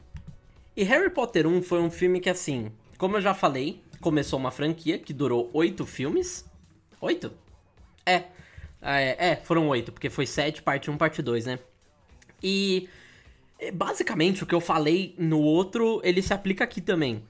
[0.76, 4.50] E Harry Potter 1 foi um filme que assim, como eu já falei, começou uma
[4.50, 6.43] franquia que durou oito filmes.
[7.00, 7.45] Oito?
[8.06, 8.24] É.
[8.82, 11.60] É, é, foram oito, porque foi sete, parte 1, parte 2, né?
[12.41, 12.88] E
[13.60, 17.24] é, basicamente o que eu falei no outro, ele se aplica aqui também.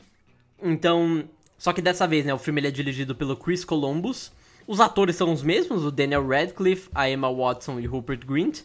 [0.61, 4.33] Então, só que dessa vez, né, o filme ele é dirigido pelo Chris Columbus.
[4.67, 8.61] Os atores são os mesmos, o Daniel Radcliffe, a Emma Watson e Rupert Grint.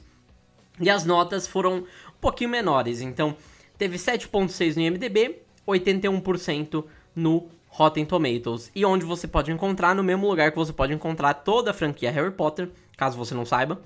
[0.81, 3.37] E as notas foram um pouquinho menores, então
[3.77, 5.37] teve 7.6 no IMDb,
[5.69, 8.71] 81% no Rotten Tomatoes.
[8.75, 12.11] E onde você pode encontrar, no mesmo lugar que você pode encontrar toda a franquia
[12.11, 13.81] Harry Potter, caso você não saiba.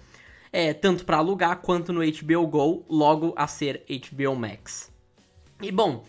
[0.52, 4.90] É, tanto para alugar quanto no HBO Go, logo a ser HBO Max.
[5.60, 6.04] E bom,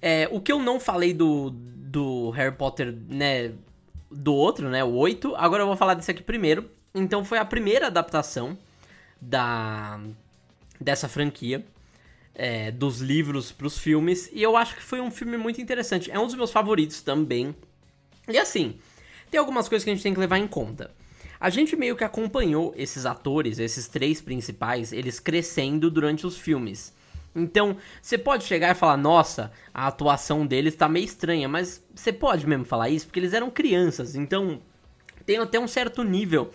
[0.00, 3.52] é, o que eu não falei do, do Harry Potter, né,
[4.10, 6.68] do outro, né, o 8, agora eu vou falar desse aqui primeiro.
[6.94, 8.56] Então foi a primeira adaptação
[9.20, 10.00] da
[10.78, 11.64] dessa franquia
[12.36, 14.30] é, dos livros para os filmes.
[14.32, 16.10] E eu acho que foi um filme muito interessante.
[16.10, 17.56] É um dos meus favoritos também.
[18.28, 18.78] E assim,
[19.30, 20.94] tem algumas coisas que a gente tem que levar em conta.
[21.40, 26.94] A gente meio que acompanhou esses atores, esses três principais, eles crescendo durante os filmes.
[27.34, 32.10] Então, você pode chegar e falar, nossa, a atuação deles tá meio estranha, mas você
[32.10, 34.62] pode mesmo falar isso porque eles eram crianças, então
[35.26, 36.50] tem até um certo nível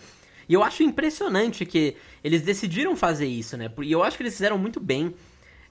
[0.48, 3.70] E eu acho impressionante que eles decidiram fazer isso, né?
[3.82, 5.14] E eu acho que eles fizeram muito bem.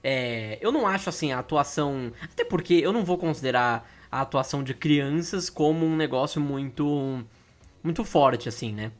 [0.02, 2.12] É, eu não acho assim a atuação.
[2.22, 7.24] Até porque eu não vou considerar a atuação de crianças como um negócio muito.
[7.82, 8.92] muito forte, assim, né?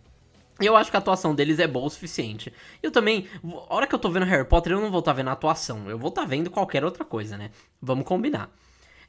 [0.61, 2.53] Eu acho que a atuação deles é boa o suficiente.
[2.83, 3.27] Eu também,
[3.69, 5.33] a hora que eu tô vendo Harry Potter, eu não vou estar tá vendo a
[5.33, 7.51] atuação, eu vou estar tá vendo qualquer outra coisa, né?
[7.81, 8.51] Vamos combinar.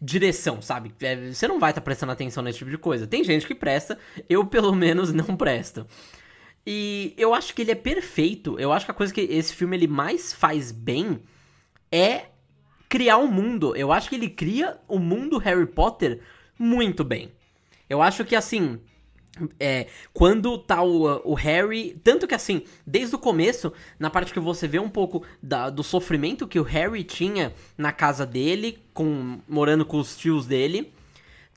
[0.01, 0.93] Direção, sabe?
[1.01, 3.05] É, você não vai estar tá prestando atenção nesse tipo de coisa.
[3.05, 5.85] Tem gente que presta, eu pelo menos não presto.
[6.65, 8.57] E eu acho que ele é perfeito.
[8.59, 11.21] Eu acho que a coisa que esse filme ele mais faz bem
[11.93, 12.25] é
[12.89, 13.75] criar um mundo.
[13.75, 16.21] Eu acho que ele cria o mundo Harry Potter
[16.57, 17.31] muito bem.
[17.87, 18.79] Eu acho que assim,
[19.59, 21.99] é, quando tá o, o, Harry.
[22.03, 25.83] Tanto que assim, desde o começo, na parte que você vê um pouco da, do
[25.83, 30.91] sofrimento que o Harry tinha na casa dele, com morando com os tios dele.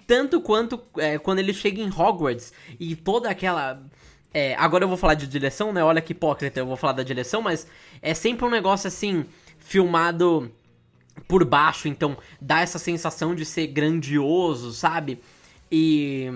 [0.06, 3.82] Tanto quanto é, quando ele chega em Hogwarts e toda aquela.
[4.32, 5.82] É, agora eu vou falar de direção, né?
[5.82, 7.66] Olha que hipócrita, eu vou falar da direção, mas
[8.02, 9.24] é sempre um negócio assim,
[9.66, 10.50] filmado
[11.26, 15.20] por baixo, então dá essa sensação de ser grandioso, sabe?
[15.70, 16.30] E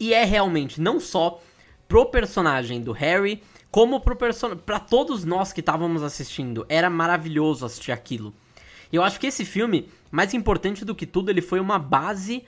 [0.00, 1.40] e é realmente não só
[1.86, 6.64] pro personagem do Harry, como pro person para todos nós que estávamos assistindo.
[6.68, 8.32] Era maravilhoso assistir aquilo.
[8.90, 12.44] E eu acho que esse filme, mais importante do que tudo, ele foi uma base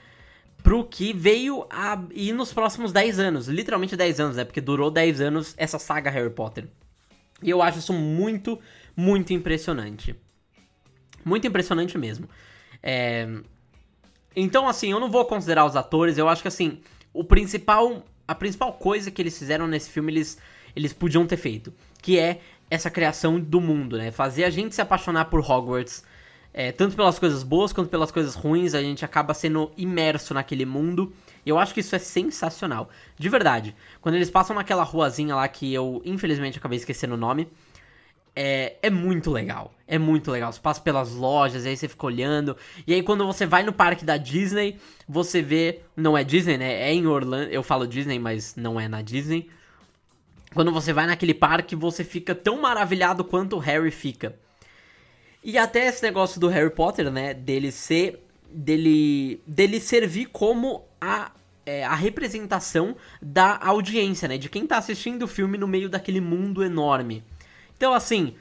[0.63, 3.47] pro que veio a ir nos próximos 10 anos.
[3.47, 4.43] Literalmente 10 anos, né?
[4.43, 6.67] Porque durou 10 anos essa saga Harry Potter.
[7.41, 8.59] E eu acho isso muito,
[8.95, 10.15] muito impressionante.
[11.23, 12.29] Muito impressionante mesmo.
[12.81, 13.27] É...
[14.35, 16.17] Então, assim, eu não vou considerar os atores.
[16.17, 16.79] Eu acho que, assim,
[17.13, 20.37] o principal, a principal coisa que eles fizeram nesse filme, eles,
[20.75, 24.11] eles podiam ter feito, que é essa criação do mundo, né?
[24.11, 26.03] Fazer a gente se apaixonar por Hogwarts,
[26.53, 30.65] é, tanto pelas coisas boas quanto pelas coisas ruins, a gente acaba sendo imerso naquele
[30.65, 31.13] mundo.
[31.45, 32.89] E eu acho que isso é sensacional.
[33.17, 33.75] De verdade.
[34.01, 37.47] Quando eles passam naquela ruazinha lá que eu, infelizmente, acabei esquecendo o nome
[38.35, 39.73] é, é muito legal.
[39.87, 40.51] É muito legal.
[40.51, 42.57] Você passa pelas lojas, aí você fica olhando.
[42.85, 45.81] E aí quando você vai no parque da Disney, você vê.
[45.95, 46.89] Não é Disney, né?
[46.89, 47.51] É em Orlando.
[47.51, 49.49] Eu falo Disney, mas não é na Disney.
[50.53, 54.35] Quando você vai naquele parque, você fica tão maravilhado quanto o Harry fica.
[55.43, 57.33] E até esse negócio do Harry Potter, né?
[57.33, 58.25] Dele ser.
[58.49, 59.41] dele.
[59.47, 61.31] dele servir como a
[61.65, 64.37] é, a representação da audiência, né?
[64.37, 67.23] De quem tá assistindo o filme no meio daquele mundo enorme.
[67.77, 68.35] Então, assim,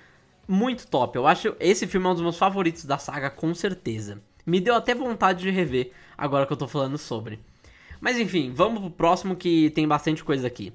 [0.47, 1.17] muito top.
[1.17, 4.21] Eu acho esse filme é um dos meus favoritos da saga, com certeza.
[4.47, 7.41] Me deu até vontade de rever agora que eu tô falando sobre.
[8.01, 10.73] Mas enfim, vamos pro próximo que tem bastante coisa aqui.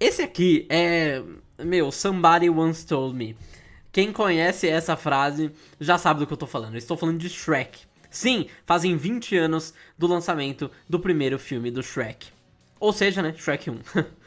[0.00, 1.22] Esse aqui é.
[1.58, 3.36] Meu, Somebody Once Told Me.
[3.92, 6.74] Quem conhece essa frase já sabe do que eu tô falando.
[6.74, 7.80] Eu estou falando de Shrek.
[8.10, 12.28] Sim, fazem 20 anos do lançamento do primeiro filme do Shrek.
[12.78, 13.78] Ou seja, né, Shrek 1.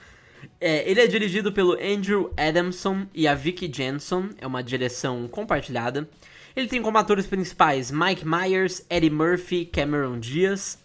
[0.60, 6.10] É, ele é dirigido pelo Andrew Adamson e a Vicky Jensen, é uma direção compartilhada.
[6.56, 10.78] Ele tem como atores principais Mike Myers, Eddie Murphy, Cameron Diaz.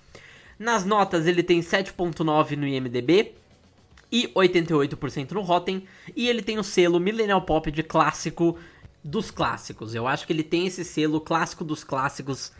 [0.59, 3.33] Nas notas ele tem 7.9 no IMDb
[4.12, 8.57] e 88% no Rotten, e ele tem o selo Millennial Pop de clássico
[9.03, 9.95] dos clássicos.
[9.95, 12.53] Eu acho que ele tem esse selo clássico dos clássicos.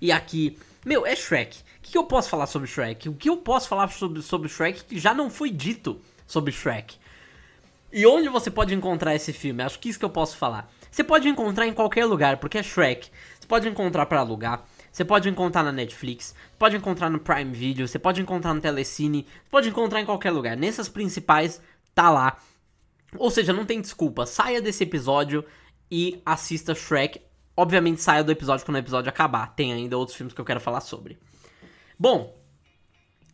[0.00, 1.58] E aqui, meu, é Shrek.
[1.58, 3.10] O que eu posso falar sobre Shrek?
[3.10, 6.96] O que eu posso falar sobre, sobre Shrek que já não foi dito sobre Shrek.
[7.92, 9.62] E onde você pode encontrar esse filme?
[9.62, 10.70] Acho que isso que eu posso falar.
[10.90, 13.10] Você pode encontrar em qualquer lugar, porque é Shrek.
[13.38, 17.86] Você pode encontrar para alugar, você pode encontrar na Netflix, pode encontrar no Prime Video,
[17.86, 20.56] você pode encontrar no Telecine, pode encontrar em qualquer lugar.
[20.56, 21.60] Nessas principais,
[21.94, 22.38] tá lá.
[23.18, 24.24] Ou seja, não tem desculpa.
[24.24, 25.44] Saia desse episódio
[25.90, 27.20] e assista Shrek.
[27.54, 29.54] Obviamente, saia do episódio quando o episódio acabar.
[29.54, 31.18] Tem ainda outros filmes que eu quero falar sobre.
[31.98, 32.38] Bom,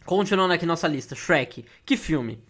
[0.05, 1.15] continuando aqui nossa lista.
[1.15, 1.65] Shrek.
[1.87, 2.43] Que filme?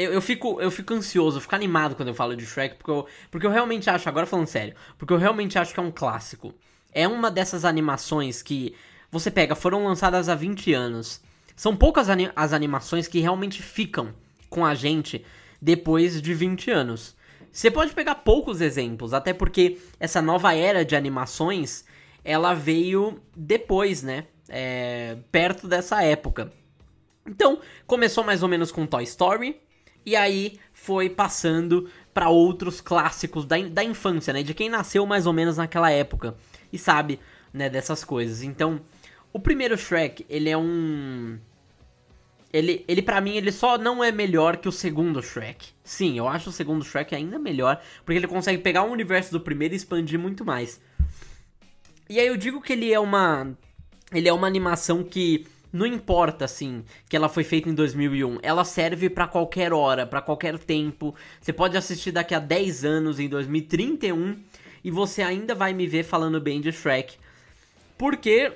[0.00, 2.90] Eu, eu, fico, eu fico ansioso, eu fico animado quando eu falo de Shrek, porque
[2.90, 5.90] eu, porque eu realmente acho, agora falando sério, porque eu realmente acho que é um
[5.90, 6.54] clássico.
[6.90, 8.74] É uma dessas animações que
[9.10, 11.20] você pega, foram lançadas há 20 anos.
[11.54, 14.14] São poucas as animações que realmente ficam
[14.48, 15.22] com a gente
[15.60, 17.14] depois de 20 anos.
[17.52, 21.84] Você pode pegar poucos exemplos, até porque essa nova era de animações,
[22.24, 24.24] ela veio depois, né?
[24.48, 26.50] É, perto dessa época.
[27.26, 29.60] Então, começou mais ou menos com Toy Story,
[30.04, 34.42] e aí foi passando para outros clássicos da, da infância, né?
[34.42, 36.34] De quem nasceu mais ou menos naquela época
[36.72, 37.20] e sabe,
[37.52, 38.42] né, dessas coisas.
[38.42, 38.80] Então,
[39.32, 41.38] o primeiro Shrek, ele é um
[42.52, 45.68] ele, ele para mim, ele só não é melhor que o segundo Shrek.
[45.84, 49.40] Sim, eu acho o segundo Shrek ainda melhor, porque ele consegue pegar o universo do
[49.40, 50.80] primeiro e expandir muito mais.
[52.08, 53.56] E aí eu digo que ele é uma
[54.12, 58.64] ele é uma animação que não importa assim que ela foi feita em 2001, ela
[58.64, 61.14] serve para qualquer hora, para qualquer tempo.
[61.40, 64.36] Você pode assistir daqui a 10 anos em 2031
[64.82, 67.16] e você ainda vai me ver falando bem de Shrek.
[67.96, 68.52] Porque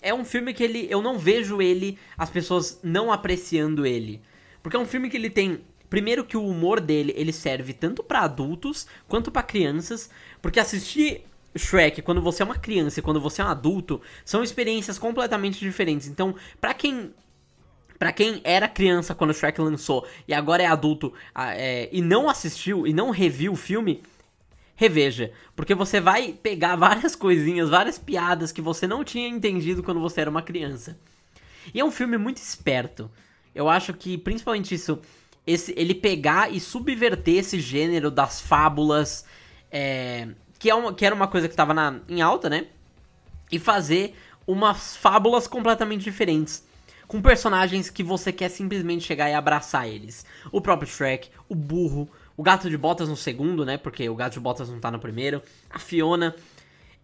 [0.00, 4.22] é um filme que ele eu não vejo ele as pessoas não apreciando ele.
[4.62, 8.02] Porque é um filme que ele tem primeiro que o humor dele, ele serve tanto
[8.02, 11.24] para adultos quanto para crianças, porque assistir
[11.58, 15.58] Shrek quando você é uma criança e quando você é um adulto são experiências completamente
[15.58, 16.08] diferentes.
[16.08, 17.12] Então, para quem
[17.98, 22.86] para quem era criança quando Shrek lançou e agora é adulto é, e não assistiu
[22.86, 24.02] e não reviu o filme,
[24.76, 25.32] reveja.
[25.56, 30.20] Porque você vai pegar várias coisinhas, várias piadas que você não tinha entendido quando você
[30.20, 30.96] era uma criança.
[31.74, 33.10] E é um filme muito esperto.
[33.54, 35.00] Eu acho que principalmente isso,
[35.44, 39.24] esse, ele pegar e subverter esse gênero das fábulas,
[39.70, 42.66] é, que, é uma, que era uma coisa que estava na, em alta, né?
[43.50, 44.14] E fazer
[44.46, 46.66] umas fábulas completamente diferentes.
[47.06, 50.26] Com personagens que você quer simplesmente chegar e abraçar eles.
[50.52, 53.78] O próprio Shrek, o burro, o Gato de Botas no segundo, né?
[53.78, 55.42] Porque o Gato de Botas não tá no primeiro.
[55.70, 56.34] A Fiona.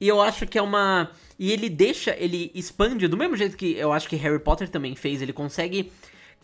[0.01, 1.11] E eu acho que é uma.
[1.38, 4.95] E ele deixa, ele expande do mesmo jeito que eu acho que Harry Potter também
[4.95, 5.23] fez.
[5.23, 5.90] Ele consegue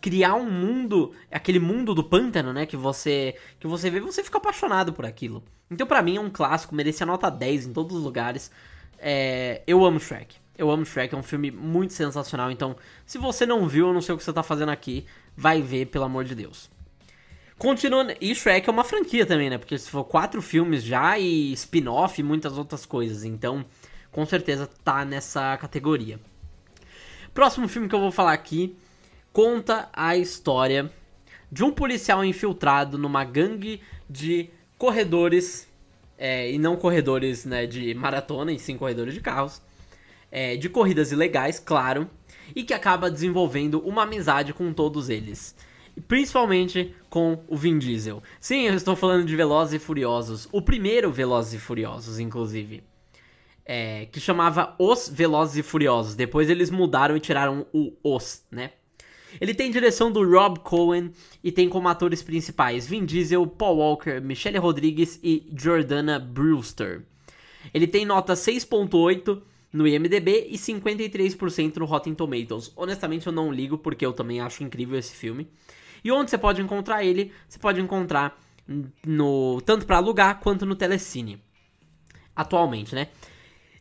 [0.01, 4.39] criar um mundo, aquele mundo do pântano, né, que você que você vê, você fica
[4.39, 5.43] apaixonado por aquilo.
[5.71, 8.51] Então para mim é um clássico, merecia nota 10 em todos os lugares.
[8.99, 10.37] É, eu amo Shrek.
[10.57, 12.51] Eu amo Shrek, é um filme muito sensacional.
[12.51, 15.63] Então, se você não viu, eu não sei o que você tá fazendo aqui, vai
[15.63, 16.71] ver, pelo amor de Deus.
[17.57, 19.57] Continuando, e Shrek é uma franquia também, né?
[19.57, 23.25] Porque se for quatro filmes já e spin-off e muitas outras coisas.
[23.25, 23.65] Então,
[24.11, 26.21] com certeza tá nessa categoria.
[27.33, 28.77] Próximo filme que eu vou falar aqui
[29.33, 30.90] conta a história
[31.51, 35.69] de um policial infiltrado numa gangue de corredores,
[36.16, 39.61] é, e não corredores né, de maratona, e sim corredores de carros,
[40.31, 42.09] é, de corridas ilegais, claro,
[42.55, 45.55] e que acaba desenvolvendo uma amizade com todos eles.
[46.07, 48.23] Principalmente com o Vin Diesel.
[48.40, 50.49] Sim, eu estou falando de Velozes e Furiosos.
[50.53, 52.83] O primeiro Velozes e Furiosos, inclusive.
[53.66, 56.14] É, que chamava Os Velozes e Furiosos.
[56.14, 58.71] Depois eles mudaram e tiraram o Os, né?
[59.40, 61.11] Ele tem direção do Rob Cohen
[61.45, 67.03] e tem como atores principais Vin Diesel, Paul Walker, Michelle Rodrigues e Jordana Brewster.
[67.75, 72.73] Ele tem nota 6.8 no IMDb e 53% no Rotten Tomatoes.
[72.75, 75.49] Honestamente eu não ligo porque eu também acho incrível esse filme.
[76.03, 77.33] E onde você pode encontrar ele?
[77.49, 78.38] Você pode encontrar
[79.05, 81.43] no tanto para alugar quanto no Telecine.
[82.35, 83.09] Atualmente, né?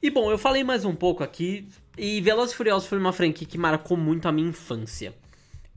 [0.02, 3.48] E bom, eu falei mais um pouco aqui e Velozes e Furiosos foi uma franquia
[3.48, 5.14] que marcou muito a minha infância.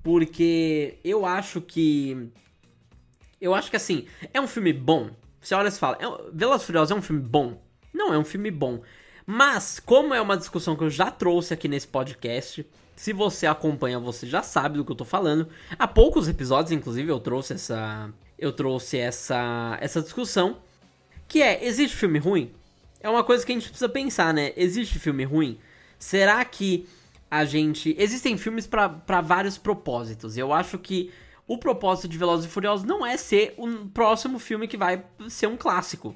[0.02, 2.28] Porque eu acho que.
[3.40, 5.10] Eu acho que assim, é um filme bom.
[5.40, 7.60] Você olha e fala, é, Velozes Furiosos é um filme bom?
[7.92, 8.80] Não, é um filme bom.
[9.26, 13.98] Mas, como é uma discussão que eu já trouxe aqui nesse podcast, se você acompanha,
[13.98, 15.48] você já sabe do que eu tô falando.
[15.78, 18.12] Há poucos episódios, inclusive, eu trouxe essa.
[18.38, 19.76] Eu trouxe essa.
[19.80, 20.58] essa discussão.
[21.26, 22.52] Que é, existe filme ruim?
[23.00, 24.52] É uma coisa que a gente precisa pensar, né?
[24.56, 25.58] Existe filme ruim?
[25.98, 26.86] Será que
[27.32, 27.96] a gente.
[27.98, 30.36] Existem filmes para vários propósitos.
[30.36, 31.10] Eu acho que
[31.48, 35.46] o propósito de Velozes e Furiosos não é ser o próximo filme que vai ser
[35.46, 36.14] um clássico.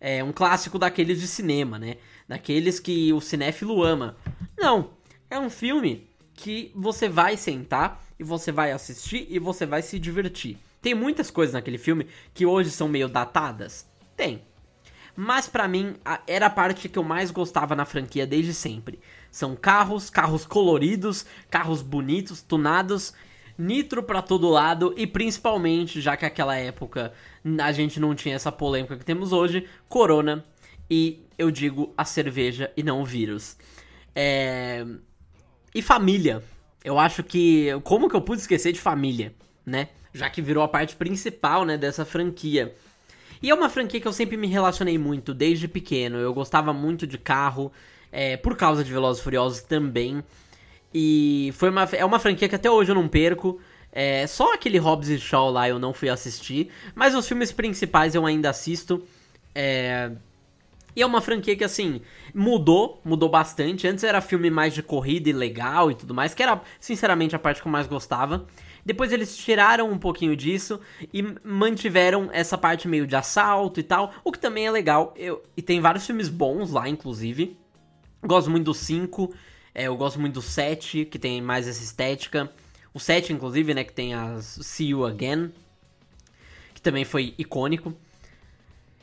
[0.00, 1.98] É um clássico daqueles de cinema, né?
[2.26, 4.16] Daqueles que o cinéfilo ama.
[4.58, 4.90] Não.
[5.30, 10.00] É um filme que você vai sentar e você vai assistir e você vai se
[10.00, 10.58] divertir.
[10.82, 13.88] Tem muitas coisas naquele filme que hoje são meio datadas?
[14.16, 14.42] Tem.
[15.14, 15.94] Mas para mim
[16.26, 18.98] era a parte que eu mais gostava na franquia desde sempre.
[19.30, 23.14] São carros, carros coloridos, carros bonitos, tunados,
[23.56, 27.12] nitro para todo lado e principalmente, já que naquela época
[27.62, 30.44] a gente não tinha essa polêmica que temos hoje, Corona
[30.90, 33.56] e eu digo a cerveja e não o vírus.
[34.14, 34.84] É...
[35.74, 36.42] E família.
[36.84, 37.68] Eu acho que.
[37.84, 39.32] Como que eu pude esquecer de família,
[39.64, 39.88] né?
[40.12, 42.74] Já que virou a parte principal, né, dessa franquia.
[43.40, 46.18] E é uma franquia que eu sempre me relacionei muito desde pequeno.
[46.18, 47.72] Eu gostava muito de carro,
[48.12, 50.22] é, por causa de Velozes e Furiosos também.
[50.92, 53.60] E foi uma, é uma franquia que até hoje eu não perco.
[53.92, 56.70] É, só aquele Hobbs e Shaw lá eu não fui assistir.
[56.94, 59.02] Mas os filmes principais eu ainda assisto.
[59.54, 60.10] É,
[60.94, 62.00] e é uma franquia que, assim,
[62.34, 63.86] mudou, mudou bastante.
[63.86, 67.38] Antes era filme mais de corrida e legal e tudo mais, que era, sinceramente, a
[67.38, 68.46] parte que eu mais gostava.
[68.84, 70.80] Depois eles tiraram um pouquinho disso
[71.12, 75.12] e mantiveram essa parte meio de assalto e tal, o que também é legal.
[75.16, 77.59] Eu, e tem vários filmes bons lá, inclusive.
[78.22, 79.34] Gosto muito do 5,
[79.74, 82.50] é, eu gosto muito do 7, que tem mais essa estética.
[82.92, 85.50] O 7, inclusive, né, que tem a See You Again,
[86.74, 87.94] que também foi icônico.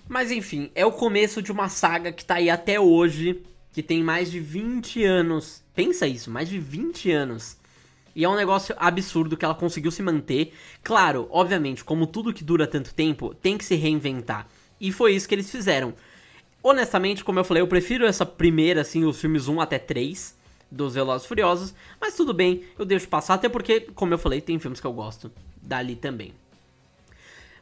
[0.08, 3.44] Mas enfim, é o começo de uma saga que tá aí até hoje
[3.74, 5.64] que tem mais de 20 anos.
[5.76, 7.58] Pensa isso, mais de 20 anos.
[8.16, 10.52] E é um negócio absurdo que ela conseguiu se manter.
[10.82, 14.48] Claro, obviamente, como tudo que dura tanto tempo, tem que se reinventar.
[14.82, 15.94] E foi isso que eles fizeram.
[16.62, 20.36] Honestamente, como eu falei, eu prefiro essa primeira, assim, os filmes 1 até 3
[20.70, 24.60] dos Velozes Furiosos, mas tudo bem, eu deixo passar, até porque, como eu falei, tem
[24.60, 25.32] filmes que eu gosto
[25.62, 26.34] dali também.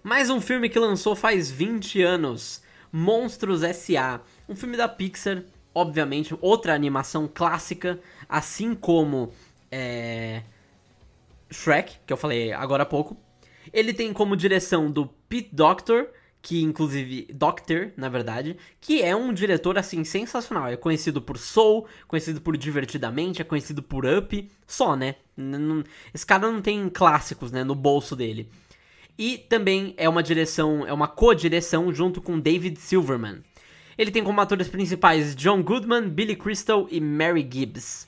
[0.02, 5.44] Mais um filme que lançou faz 20 anos, Monstros S.A., um filme da Pixar,
[5.74, 9.32] obviamente, outra animação clássica, assim como
[9.72, 10.44] é,
[11.52, 13.18] Shrek, que eu falei agora há pouco.
[13.74, 16.08] Ele tem como direção do Pete Doctor,
[16.46, 20.68] que inclusive Doctor, na verdade, que é um diretor assim sensacional.
[20.68, 25.16] É conhecido por Soul, conhecido por Divertidamente, é conhecido por Up, só, né?
[26.14, 28.48] Esse cara não tem clássicos, né, no bolso dele.
[29.18, 33.42] E também é uma direção, é uma co-direção junto com David Silverman.
[33.98, 38.08] Ele tem como atores principais John Goodman, Billy Crystal e Mary Gibbs.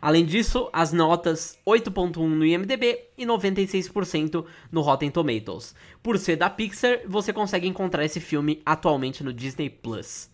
[0.00, 5.74] Além disso, as notas 8.1 no IMDb e 96% no Rotten Tomatoes.
[6.02, 10.30] Por ser da Pixar, você consegue encontrar esse filme atualmente no Disney Plus.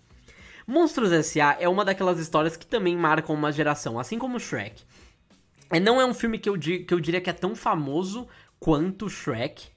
[0.66, 1.56] Monstros S.A.
[1.60, 4.82] é uma daquelas histórias que também marcam uma geração, assim como Shrek.
[5.70, 8.26] É, não é um filme que eu, que eu diria que é tão famoso
[8.58, 9.68] quanto Shrek,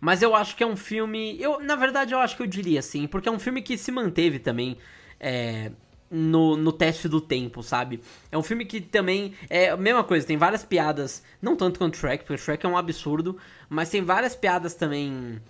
[0.00, 1.40] mas eu acho que é um filme.
[1.40, 3.92] Eu, na verdade, eu acho que eu diria assim, porque é um filme que se
[3.92, 4.78] manteve também
[5.20, 5.70] é,
[6.12, 8.00] no, no teste do tempo, sabe?
[8.30, 11.96] É um filme que também é a mesma coisa, tem várias piadas, não tanto quanto
[11.96, 13.38] Shrek, porque Shrek é um absurdo,
[13.68, 15.40] mas tem várias piadas também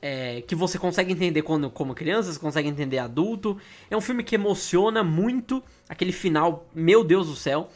[0.00, 3.58] é, que você consegue entender quando, como criança, você consegue entender adulto.
[3.90, 7.68] É um filme que emociona muito, aquele final, meu Deus do céu.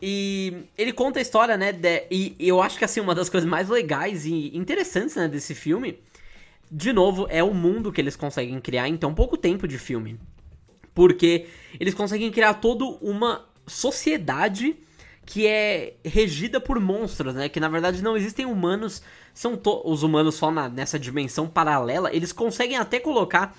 [0.00, 1.72] E ele conta a história, né?
[1.72, 5.54] De, e, eu acho que assim, uma das coisas mais legais e interessantes né, desse
[5.54, 5.98] filme,
[6.70, 10.18] de novo, é o mundo que eles conseguem criar em tão pouco tempo de filme.
[10.94, 11.46] Porque
[11.78, 14.76] eles conseguem criar toda uma sociedade
[15.24, 17.48] que é regida por monstros, né?
[17.48, 22.14] Que na verdade não existem humanos, são os humanos só na, nessa dimensão paralela.
[22.14, 23.56] Eles conseguem até colocar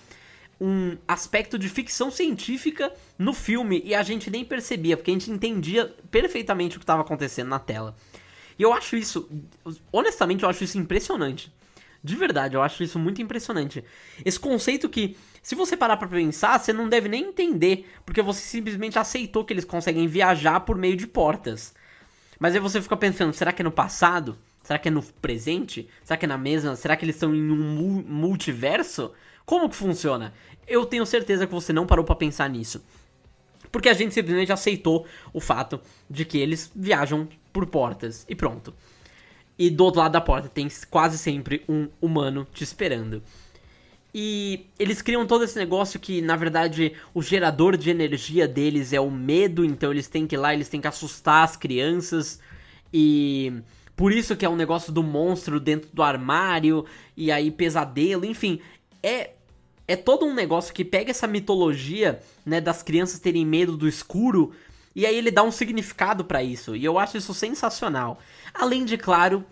[0.59, 5.31] um aspecto de ficção científica no filme e a gente nem percebia, porque a gente
[5.31, 7.95] entendia perfeitamente o que estava acontecendo na tela.
[8.57, 9.27] E eu acho isso,
[9.91, 11.51] honestamente, eu acho isso impressionante.
[12.03, 13.84] De verdade, eu acho isso muito impressionante.
[14.23, 18.39] Esse conceito que se você parar pra pensar, você não deve nem entender, porque você
[18.39, 21.73] simplesmente aceitou que eles conseguem viajar por meio de portas.
[22.39, 24.37] Mas aí você fica pensando, será que é no passado?
[24.63, 25.89] Será que é no presente?
[26.01, 26.77] Será que é na mesma?
[26.77, 29.11] Será que eles estão em um multiverso?
[29.45, 30.33] Como que funciona?
[30.65, 32.81] Eu tenho certeza que você não parou para pensar nisso.
[33.69, 38.73] Porque a gente simplesmente aceitou o fato de que eles viajam por portas e pronto.
[39.59, 43.21] E do outro lado da porta tem quase sempre um humano te esperando.
[44.14, 48.99] E eles criam todo esse negócio que, na verdade, o gerador de energia deles é
[48.99, 52.39] o medo, então eles têm que ir lá, eles têm que assustar as crianças.
[52.93, 53.51] E
[53.95, 56.86] por isso que é um negócio do monstro dentro do armário,
[57.18, 58.59] e aí pesadelo, enfim.
[59.01, 59.32] É,
[59.88, 64.51] é todo um negócio que pega essa mitologia, né, das crianças terem medo do escuro,
[64.95, 66.76] e aí ele dá um significado para isso.
[66.76, 68.20] E eu acho isso sensacional.
[68.53, 69.43] Além de, claro,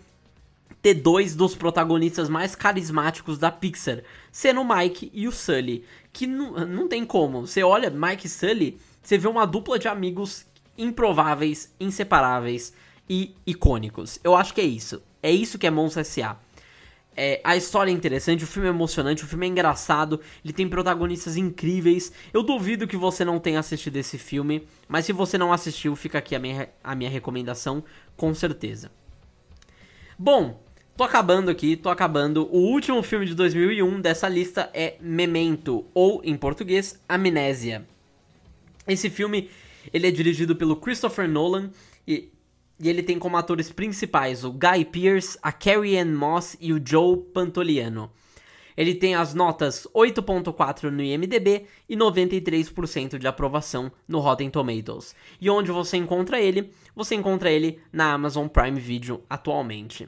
[0.80, 5.84] ter dois dos protagonistas mais carismáticos da Pixar, sendo o Mike e o Sully.
[6.12, 7.46] Que não tem como.
[7.46, 10.46] Você olha Mike e Sully, você vê uma dupla de amigos
[10.76, 12.72] improváveis, inseparáveis
[13.08, 14.18] e icônicos.
[14.22, 15.02] Eu acho que é isso.
[15.22, 16.36] É isso que é Monstro S.A.
[17.14, 20.66] É, a história é interessante, o filme é emocionante, o filme é engraçado, ele tem
[20.66, 22.10] protagonistas incríveis.
[22.32, 26.18] Eu duvido que você não tenha assistido esse filme, mas se você não assistiu, fica
[26.18, 27.84] aqui a minha, a minha recomendação,
[28.16, 28.90] com certeza.
[30.18, 30.61] Bom,
[30.94, 32.46] Tô acabando aqui, tô acabando.
[32.52, 37.86] O último filme de 2001 dessa lista é Memento, ou em português, Amnésia.
[38.86, 39.48] Esse filme,
[39.90, 41.70] ele é dirigido pelo Christopher Nolan
[42.06, 42.30] e,
[42.78, 46.82] e ele tem como atores principais o Guy Pearce, a Carrie Ann Moss e o
[46.84, 48.10] Joe Pantoliano.
[48.76, 55.14] Ele tem as notas 8.4 no IMDb e 93% de aprovação no Rotten Tomatoes.
[55.40, 56.70] E onde você encontra ele?
[56.94, 60.06] Você encontra ele na Amazon Prime Video atualmente.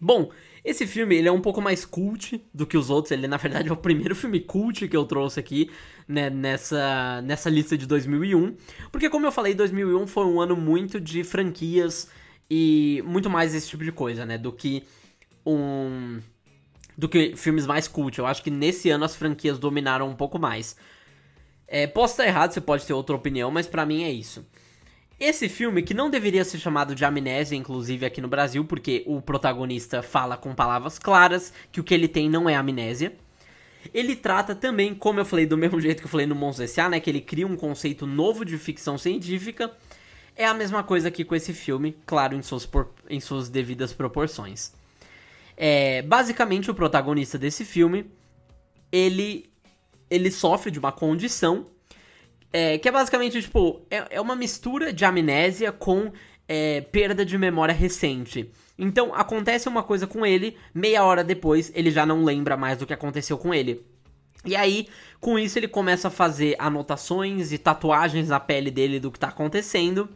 [0.00, 0.30] Bom,
[0.64, 3.12] esse filme ele é um pouco mais cult do que os outros.
[3.12, 5.70] Ele, na verdade, é o primeiro filme cult que eu trouxe aqui
[6.08, 8.56] né, nessa, nessa lista de 2001.
[8.90, 12.10] Porque, como eu falei, 2001 foi um ano muito de franquias
[12.50, 14.36] e muito mais esse tipo de coisa, né?
[14.38, 14.82] Do que
[15.44, 16.20] um.
[16.96, 18.18] Do que filmes mais cult.
[18.18, 20.76] Eu acho que nesse ano as franquias dominaram um pouco mais.
[21.68, 24.46] É, posso estar errado, você pode ter outra opinião, mas para mim é isso.
[25.18, 29.22] Esse filme, que não deveria ser chamado de amnésia, inclusive aqui no Brasil, porque o
[29.22, 33.14] protagonista fala com palavras claras que o que ele tem não é amnésia.
[33.94, 36.90] Ele trata também, como eu falei, do mesmo jeito que eu falei no Monstros S.A.,
[36.90, 37.00] né?
[37.00, 39.72] Que ele cria um conceito novo de ficção científica.
[40.34, 42.92] É a mesma coisa aqui com esse filme, claro, em suas, por...
[43.08, 44.74] em suas devidas proporções.
[45.56, 48.10] É, basicamente, o protagonista desse filme,
[48.92, 49.50] ele,
[50.10, 51.68] ele sofre de uma condição
[52.52, 56.12] é, que é basicamente, tipo, é, é uma mistura de amnésia com
[56.48, 58.50] é, perda de memória recente.
[58.78, 62.86] Então, acontece uma coisa com ele, meia hora depois, ele já não lembra mais do
[62.86, 63.84] que aconteceu com ele.
[64.44, 64.86] E aí,
[65.20, 69.28] com isso, ele começa a fazer anotações e tatuagens na pele dele do que tá
[69.28, 70.08] acontecendo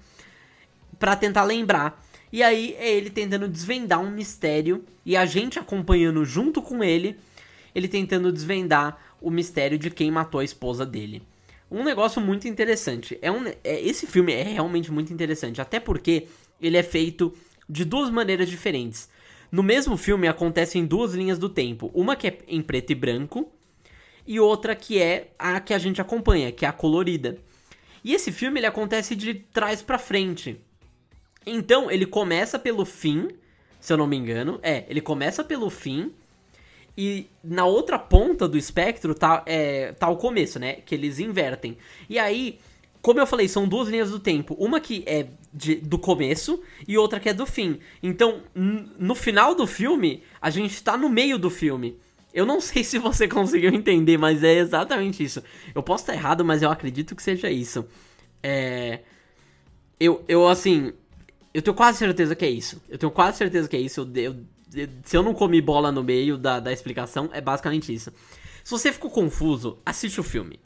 [0.99, 2.01] para tentar lembrar.
[2.33, 7.19] E aí é ele tentando desvendar um mistério e a gente acompanhando junto com ele,
[7.75, 11.23] ele tentando desvendar o mistério de quem matou a esposa dele.
[11.71, 13.19] Um negócio muito interessante.
[13.23, 16.27] É um, é, esse filme é realmente muito interessante, até porque
[16.61, 17.33] ele é feito
[17.69, 19.09] de duas maneiras diferentes.
[19.53, 23.51] No mesmo filme acontecem duas linhas do tempo, uma que é em preto e branco
[24.27, 27.39] e outra que é a que a gente acompanha, que é a colorida.
[28.05, 30.61] E esse filme ele acontece de trás para frente.
[31.45, 33.29] Então, ele começa pelo fim,
[33.81, 34.59] se eu não me engano.
[34.63, 36.13] É, ele começa pelo fim.
[37.03, 40.75] E na outra ponta do espectro tá, é, tá o começo, né?
[40.75, 41.79] Que eles invertem.
[42.11, 42.59] E aí,
[43.01, 44.55] como eu falei, são duas linhas do tempo.
[44.59, 47.79] Uma que é de, do começo e outra que é do fim.
[48.03, 51.97] Então, no final do filme, a gente tá no meio do filme.
[52.35, 55.43] Eu não sei se você conseguiu entender, mas é exatamente isso.
[55.75, 57.83] Eu posso estar errado, mas eu acredito que seja isso.
[58.43, 59.01] É.
[59.99, 60.93] Eu, eu assim,
[61.55, 62.79] eu tenho quase certeza que é isso.
[62.91, 64.07] Eu tenho quase certeza que é isso.
[64.15, 64.37] Eu, eu,
[65.05, 68.13] se eu não comi bola no meio da, da explicação, é basicamente isso.
[68.63, 70.61] Se você ficou confuso, assiste o filme.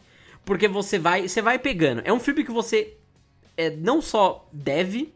[0.44, 2.02] Porque você vai, você vai pegando.
[2.04, 2.96] É um filme que você
[3.56, 5.14] é, não só deve,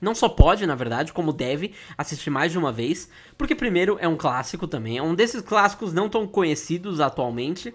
[0.00, 3.10] não só pode, na verdade, como deve assistir mais de uma vez.
[3.36, 4.96] Porque, primeiro, é um clássico também.
[4.96, 7.74] É um desses clássicos não tão conhecidos atualmente.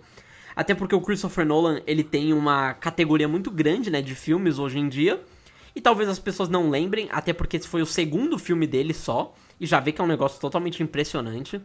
[0.56, 4.80] Até porque o Christopher Nolan ele tem uma categoria muito grande né, de filmes hoje
[4.80, 5.22] em dia.
[5.76, 9.34] E talvez as pessoas não lembrem, até porque esse foi o segundo filme dele só.
[9.64, 11.62] E já vê que é um negócio totalmente impressionante.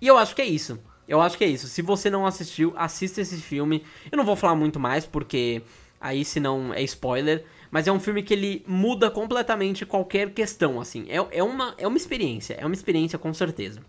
[0.00, 0.78] E eu acho que é isso.
[1.08, 1.66] Eu acho que é isso.
[1.66, 3.84] Se você não assistiu, assista esse filme.
[4.12, 5.60] Eu não vou falar muito mais, porque
[6.00, 7.44] aí senão é spoiler.
[7.68, 11.04] Mas é um filme que ele muda completamente qualquer questão, assim.
[11.08, 12.54] É, é, uma, é uma experiência.
[12.54, 13.80] É uma experiência com certeza.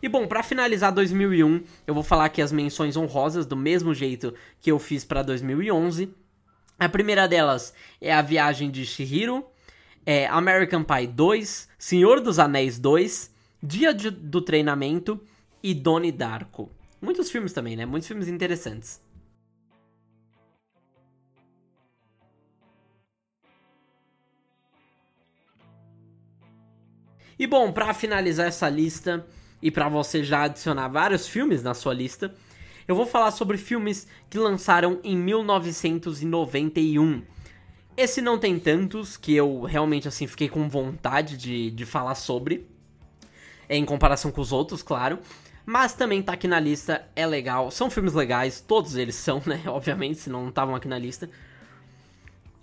[0.00, 4.32] E bom, para finalizar 2001, eu vou falar aqui as menções honrosas do mesmo jeito
[4.60, 6.14] que eu fiz para 2011.
[6.78, 9.44] A primeira delas é A Viagem de Shihiro,
[10.04, 13.30] é American Pie 2, Senhor dos Anéis 2,
[13.62, 15.20] Dia de, do Treinamento
[15.62, 16.70] e Donnie Darko.
[17.00, 17.84] Muitos filmes também, né?
[17.84, 19.02] Muitos filmes interessantes.
[27.38, 29.26] E bom, para finalizar essa lista
[29.62, 32.34] e para você já adicionar vários filmes na sua lista,
[32.86, 37.22] eu vou falar sobre filmes que lançaram em 1991.
[38.00, 42.66] Esse não tem tantos que eu realmente assim fiquei com vontade de, de falar sobre,
[43.68, 45.18] em comparação com os outros, claro.
[45.66, 47.70] Mas também tá aqui na lista, é legal.
[47.70, 49.60] São filmes legais, todos eles são, né?
[49.68, 51.28] Obviamente, se não estavam aqui na lista.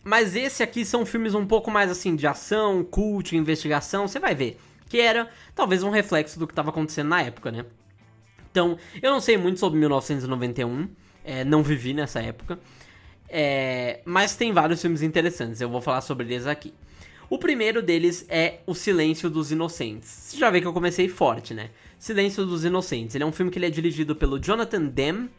[0.04, 4.34] Mas esse aqui são filmes um pouco mais assim de ação, cult, investigação, você vai
[4.34, 4.60] ver.
[4.90, 7.64] Que era talvez um reflexo do que estava acontecendo na época, né?
[8.50, 10.90] Então, eu não sei muito sobre 1991,
[11.24, 12.58] é, não vivi nessa época,
[13.30, 16.74] é, mas tem vários filmes interessantes, eu vou falar sobre eles aqui.
[17.30, 20.08] O primeiro deles é O Silêncio dos Inocentes.
[20.08, 21.72] Você já vê que eu comecei forte, né?
[22.00, 23.16] Silêncio dos Inocentes.
[23.16, 25.30] Ele é um filme que ele é dirigido pelo Jonathan Demme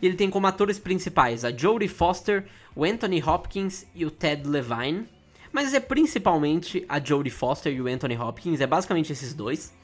[0.00, 2.44] e ele tem como atores principais a Jodie Foster,
[2.76, 5.08] o Anthony Hopkins e o Ted Levine.
[5.50, 9.74] Mas é principalmente a Jodie Foster e o Anthony Hopkins, é basicamente esses dois.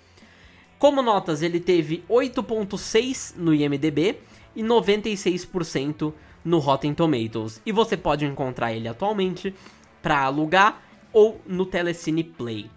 [0.79, 4.17] Como notas, ele teve 8.6 no IMDb
[4.55, 6.13] e 96%
[6.45, 7.61] no Rotten Tomatoes.
[7.65, 9.55] E você pode encontrar ele atualmente
[10.03, 10.83] para alugar
[11.13, 12.71] ou no Telecine Play.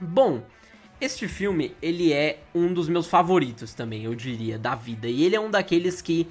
[0.00, 0.42] Bom,
[1.00, 5.08] este filme, ele é um dos meus favoritos também, eu diria, da vida.
[5.08, 6.28] E ele é um daqueles que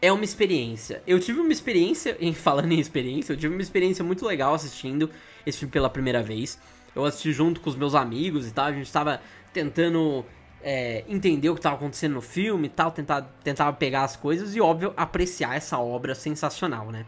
[0.00, 1.02] é uma experiência.
[1.06, 5.10] Eu tive uma experiência, em falando em experiência, eu tive uma experiência muito legal assistindo
[5.46, 6.58] esse filme pela primeira vez.
[6.94, 9.20] Eu assisti junto com os meus amigos e tal, a gente estava
[9.52, 10.24] tentando
[10.62, 14.54] é, entender o que estava acontecendo no filme e tal, tentar, tentava pegar as coisas
[14.54, 17.04] e, óbvio, apreciar essa obra sensacional, né?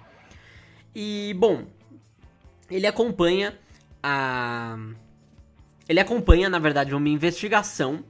[0.95, 1.65] E, bom,
[2.71, 3.59] ele acompanha
[4.03, 4.77] a.
[5.89, 8.05] Ele acompanha, na verdade, uma investigação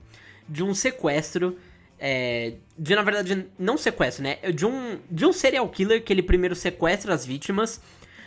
[0.48, 1.58] de um sequestro.
[1.98, 4.36] É, de, na verdade, não sequestro, né?
[4.52, 7.80] De um, de um serial killer que ele primeiro sequestra as vítimas,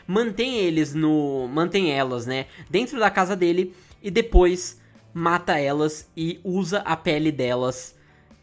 [0.06, 1.48] mantém eles no.
[1.48, 2.48] mantém elas, né?
[2.70, 4.80] Dentro da casa dele e depois
[5.18, 7.96] mata elas e usa a pele delas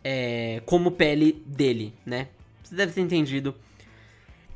[0.02, 2.26] é, como pele dele, né?
[2.64, 3.54] Você deve ter entendido.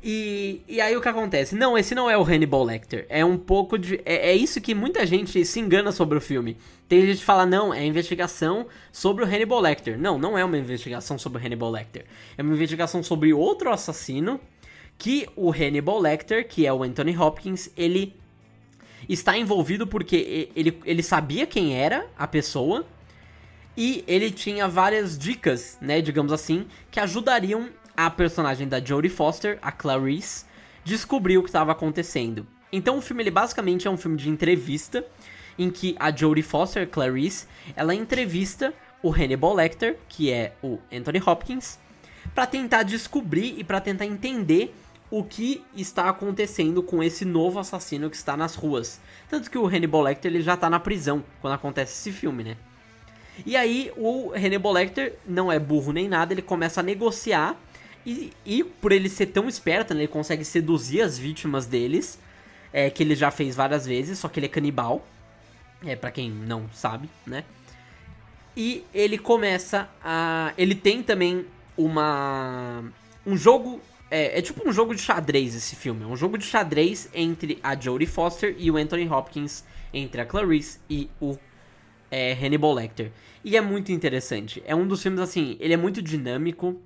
[0.03, 1.55] E, e aí o que acontece?
[1.55, 3.05] Não, esse não é o Hannibal Lecter.
[3.09, 4.01] É um pouco de.
[4.05, 6.57] É, é isso que muita gente se engana sobre o filme.
[6.89, 9.97] Tem gente que fala, não, é investigação sobre o Hannibal Lecter.
[9.97, 12.05] Não, não é uma investigação sobre o Hannibal Lecter.
[12.37, 14.41] É uma investigação sobre outro assassino
[14.97, 18.13] que o Hannibal Lecter, que é o Anthony Hopkins, ele
[19.13, 22.85] está envolvido porque ele, ele sabia quem era a pessoa
[23.75, 29.57] e ele tinha várias dicas, né, digamos assim, que ajudariam a personagem da Jodie Foster,
[29.61, 30.45] a Clarice,
[30.83, 32.45] descobrir o que estava acontecendo.
[32.71, 35.05] Então o filme ele basicamente é um filme de entrevista
[35.57, 41.21] em que a Jodie Foster, Clarice, ela entrevista o Hannibal Lecter, que é o Anthony
[41.25, 41.79] Hopkins,
[42.33, 44.73] para tentar descobrir e para tentar entender
[45.11, 48.99] o que está acontecendo com esse novo assassino que está nas ruas.
[49.29, 52.57] Tanto que o Hannibal Lecter ele já está na prisão quando acontece esse filme, né?
[53.45, 57.57] E aí o Hannibal Lecter não é burro nem nada, ele começa a negociar
[58.05, 62.19] e, e por ele ser tão esperto, né, ele consegue seduzir as vítimas deles,
[62.71, 65.05] é, que ele já fez várias vezes, só que ele é canibal,
[65.85, 67.43] é para quem não sabe, né?
[68.55, 71.45] E ele começa a, ele tem também
[71.77, 72.83] uma
[73.25, 73.79] um jogo
[74.11, 76.03] é, é, tipo um jogo de xadrez esse filme.
[76.03, 80.25] É um jogo de xadrez entre a Jodie Foster e o Anthony Hopkins, entre a
[80.25, 81.37] Clarice e o
[82.09, 83.11] é, Hannibal Lecter.
[83.43, 84.61] E é muito interessante.
[84.65, 86.81] É um dos filmes, assim, ele é muito dinâmico.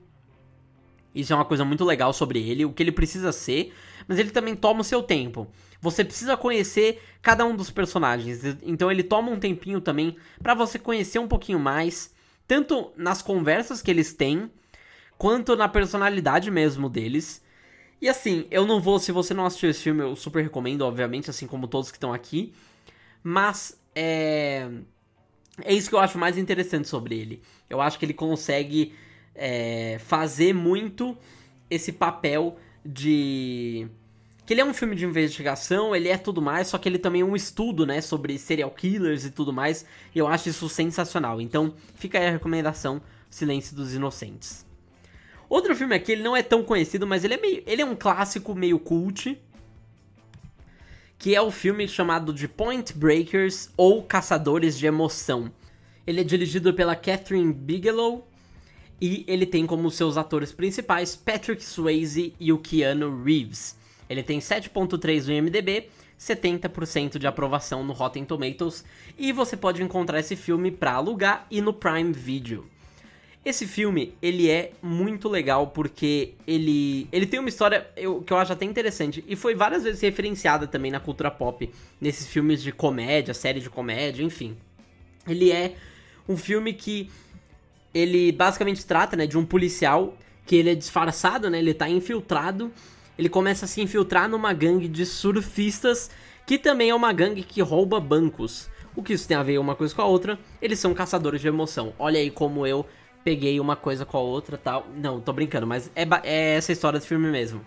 [1.16, 3.72] Isso é uma coisa muito legal sobre ele, o que ele precisa ser,
[4.08, 5.48] mas ele também toma o seu tempo.
[5.80, 10.80] Você precisa conhecer cada um dos personagens, então ele toma um tempinho também para você
[10.80, 12.16] conhecer um pouquinho mais,
[12.48, 14.50] tanto nas conversas que eles têm,
[15.24, 17.42] quanto na personalidade mesmo deles.
[18.02, 21.30] E assim, eu não vou, se você não assistiu esse filme, eu super recomendo, obviamente,
[21.30, 22.54] assim como todos que estão aqui.
[23.24, 24.68] Mas é.
[25.64, 27.42] É isso que eu acho mais interessante sobre ele.
[27.70, 28.94] Eu acho que ele consegue
[29.34, 31.18] é, fazer muito
[31.70, 33.88] esse papel de.
[34.46, 37.22] Que ele é um filme de investigação, ele é tudo mais, só que ele também
[37.22, 41.40] é um estudo, né, sobre serial killers e tudo mais, e eu acho isso sensacional.
[41.40, 44.73] Então, fica aí a recomendação: Silêncio dos Inocentes.
[45.54, 47.96] Outro filme aqui, ele não é tão conhecido, mas ele é, meio, ele é um
[47.96, 49.40] clássico meio cult,
[51.20, 55.52] que é o filme chamado de Point Breakers ou Caçadores de Emoção.
[56.08, 58.28] Ele é dirigido pela Catherine Bigelow
[59.00, 63.78] e ele tem como seus atores principais Patrick Swayze e o Keanu Reeves.
[64.10, 65.88] Ele tem 7.3 no IMDb,
[66.20, 68.84] 70% de aprovação no Rotten Tomatoes
[69.16, 72.73] e você pode encontrar esse filme para alugar e no Prime Video.
[73.46, 78.38] Esse filme, ele é muito legal porque ele, ele tem uma história eu, que eu
[78.38, 81.70] acho até interessante e foi várias vezes referenciada também na cultura pop,
[82.00, 84.56] nesses filmes de comédia, série de comédia, enfim.
[85.28, 85.76] Ele é
[86.28, 87.10] um filme que
[87.94, 92.72] ele basicamente trata, né, de um policial que ele é disfarçado, né, ele tá infiltrado,
[93.18, 96.10] ele começa a se infiltrar numa gangue de surfistas,
[96.48, 98.70] que também é uma gangue que rouba bancos.
[98.96, 100.40] O que isso tem a ver uma coisa com a outra?
[100.62, 101.94] Eles são caçadores de emoção.
[101.98, 102.86] Olha aí como eu
[103.24, 104.88] peguei uma coisa com a outra tal.
[104.96, 107.64] Não, tô brincando, mas é, é essa história do filme mesmo.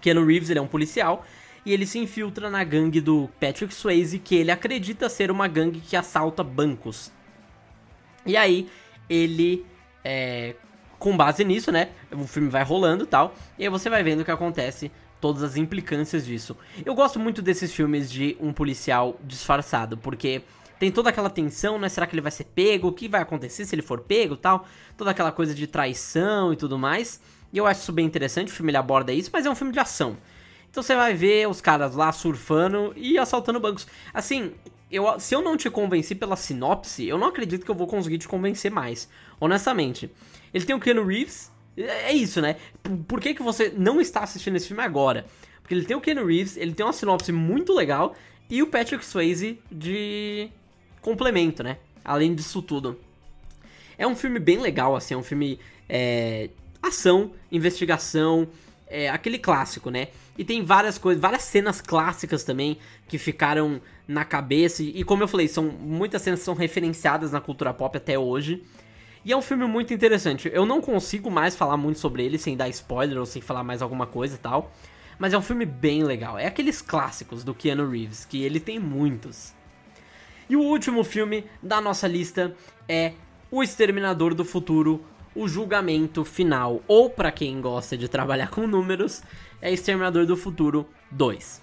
[0.00, 1.24] Keanu Reeves, ele é um policial,
[1.64, 5.80] e ele se infiltra na gangue do Patrick Swayze, que ele acredita ser uma gangue
[5.80, 7.12] que assalta bancos.
[8.24, 8.68] E aí,
[9.08, 9.66] ele,
[10.04, 10.54] é,
[10.98, 14.20] com base nisso, né, o filme vai rolando e tal, e aí você vai vendo
[14.20, 16.56] o que acontece, todas as implicâncias disso.
[16.84, 20.42] Eu gosto muito desses filmes de um policial disfarçado, porque
[20.78, 23.64] tem toda aquela tensão, né, será que ele vai ser pego, o que vai acontecer
[23.64, 24.66] se ele for pego tal,
[24.96, 27.20] toda aquela coisa de traição e tudo mais,
[27.52, 29.72] e eu acho isso bem interessante, o filme ele aborda isso, mas é um filme
[29.72, 30.16] de ação.
[30.70, 33.86] Então você vai ver os caras lá surfando e assaltando bancos.
[34.12, 34.52] Assim,
[34.90, 38.18] eu, se eu não te convenci pela sinopse, eu não acredito que eu vou conseguir
[38.18, 39.08] te convencer mais.
[39.40, 40.10] Honestamente.
[40.52, 41.50] Ele tem o Keanu Reeves.
[41.76, 42.56] É, isso, né?
[43.06, 45.26] Por que, que você não está assistindo esse filme agora?
[45.62, 48.14] Porque ele tem o Keanu Reeves, ele tem uma sinopse muito legal.
[48.50, 50.50] E o Patrick Swayze de
[51.00, 51.78] complemento, né?
[52.04, 52.98] Além disso tudo.
[53.96, 55.14] É um filme bem legal, assim.
[55.14, 55.58] É um filme.
[55.88, 56.50] É,
[56.82, 58.48] ação, investigação.
[58.86, 60.08] É aquele clássico, né?
[60.38, 64.82] E tem várias coisas, várias cenas clássicas também que ficaram na cabeça.
[64.82, 68.62] E como eu falei, são muitas cenas são referenciadas na cultura pop até hoje.
[69.24, 70.50] E é um filme muito interessante.
[70.54, 73.82] Eu não consigo mais falar muito sobre ele sem dar spoiler ou sem falar mais
[73.82, 74.72] alguma coisa e tal.
[75.18, 76.38] Mas é um filme bem legal.
[76.38, 79.52] É aqueles clássicos do Keanu Reeves, que ele tem muitos.
[80.48, 82.54] E o último filme da nossa lista
[82.88, 83.12] é
[83.50, 86.82] O Exterminador do Futuro, O Julgamento Final.
[86.88, 89.22] Ou, para quem gosta de trabalhar com números,
[89.60, 91.60] é Exterminador do Futuro 2.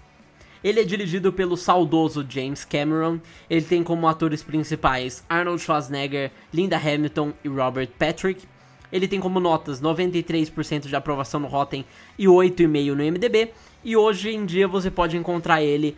[0.64, 3.20] Ele é dirigido pelo saudoso James Cameron.
[3.50, 8.48] Ele tem como atores principais Arnold Schwarzenegger, Linda Hamilton e Robert Patrick.
[8.92, 11.84] Ele tem como notas 93% de aprovação no Rotten
[12.18, 13.52] e 8,5% no MDB.
[13.84, 15.98] E hoje em dia você pode encontrar ele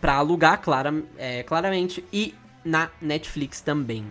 [0.00, 4.10] pra alugar, clara, é, claramente, e na Netflix também.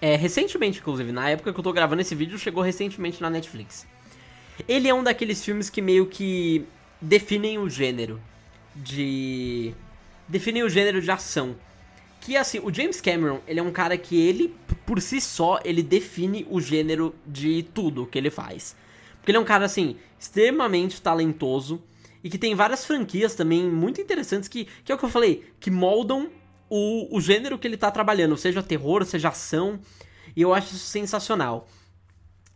[0.00, 3.86] É, recentemente, inclusive, na época que eu tô gravando esse vídeo, chegou recentemente na Netflix.
[4.68, 6.64] Ele é um daqueles filmes que meio que
[7.00, 8.20] definem o gênero
[8.74, 9.74] de.
[10.28, 11.56] definem o gênero de ação.
[12.20, 14.54] Que assim, o James Cameron, ele é um cara que ele,
[14.86, 18.76] por si só, ele define o gênero de tudo que ele faz.
[19.18, 21.82] Porque ele é um cara, assim, extremamente talentoso
[22.22, 25.44] e que tem várias franquias também muito interessantes que, que é o que eu falei,
[25.58, 26.30] que moldam
[26.68, 29.80] o, o gênero que ele tá trabalhando, seja terror, seja ação,
[30.34, 31.68] e eu acho isso sensacional.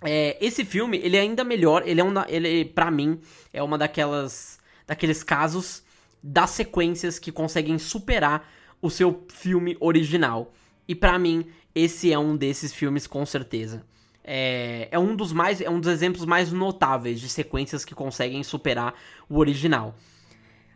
[0.02, 3.20] É, esse filme, ele é ainda melhor, ele é um, ele, pra mim,
[3.52, 5.82] é uma daquelas, daqueles casos
[6.22, 8.48] das sequências que conseguem superar
[8.80, 10.52] o seu filme original.
[10.88, 13.84] E para mim, esse é um desses filmes com certeza.
[14.28, 18.42] É, é, um dos mais é um dos exemplos mais notáveis de sequências que conseguem
[18.42, 18.94] superar
[19.28, 19.94] o original.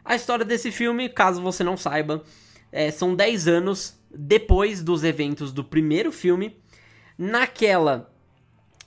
[0.05, 2.23] A história desse filme, caso você não saiba,
[2.71, 6.57] é, são 10 anos depois dos eventos do primeiro filme.
[7.19, 8.09] Naquela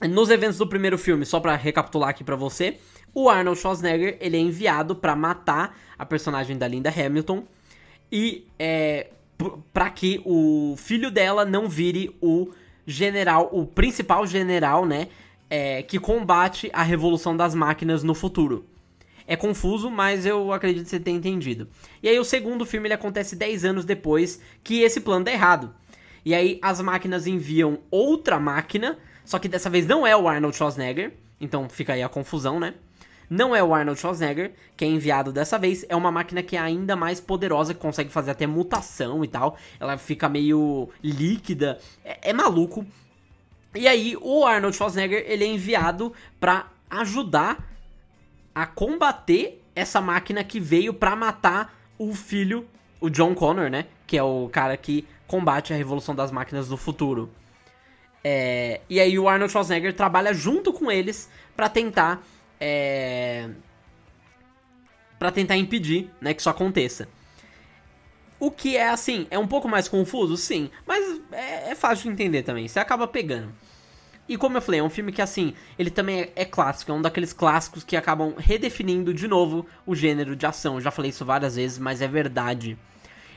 [0.00, 2.78] nos eventos do primeiro filme, só para recapitular aqui para você,
[3.14, 7.44] o Arnold Schwarzenegger ele é enviado para matar a personagem da Linda Hamilton
[8.10, 9.10] e é,
[9.72, 12.50] para que o filho dela não vire o
[12.86, 15.08] general, o principal general, né,
[15.48, 18.66] é, que combate a revolução das máquinas no futuro.
[19.26, 21.68] É confuso, mas eu acredito que você tenha entendido.
[22.02, 25.74] E aí o segundo filme ele acontece 10 anos depois que esse plano dá errado.
[26.24, 30.56] E aí as máquinas enviam outra máquina, só que dessa vez não é o Arnold
[30.56, 32.74] Schwarzenegger, então fica aí a confusão, né?
[33.28, 36.60] Não é o Arnold Schwarzenegger que é enviado dessa vez, é uma máquina que é
[36.60, 39.56] ainda mais poderosa, que consegue fazer até mutação e tal.
[39.78, 42.84] Ela fica meio líquida, é, é maluco.
[43.74, 47.58] E aí o Arnold Schwarzenegger ele é enviado para ajudar
[48.54, 52.66] a combater essa máquina que veio para matar o filho,
[53.00, 53.86] o John Connor, né?
[54.06, 57.30] Que é o cara que combate a revolução das máquinas do futuro.
[58.22, 62.24] É, e aí o Arnold Schwarzenegger trabalha junto com eles para tentar
[62.66, 63.50] é,
[65.18, 67.06] para tentar impedir, né, que isso aconteça.
[68.40, 72.12] O que é assim, é um pouco mais confuso, sim, mas é, é fácil de
[72.14, 72.66] entender também.
[72.66, 73.52] Você acaba pegando.
[74.26, 76.94] E como eu falei, é um filme que, assim, ele também é, é, clássico, é
[76.94, 80.76] um daqueles clássicos que acabam redefinindo de novo o gênero de ação.
[80.76, 82.78] Eu já falei isso várias vezes, mas é verdade.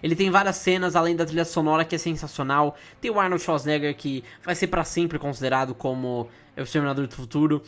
[0.02, 2.78] Ele tem várias cenas, além da trilha sonora, que é sensacional.
[3.02, 7.62] Tem o Arnold Schwarzenegger, que vai ser para sempre considerado como o Exterminador do Futuro.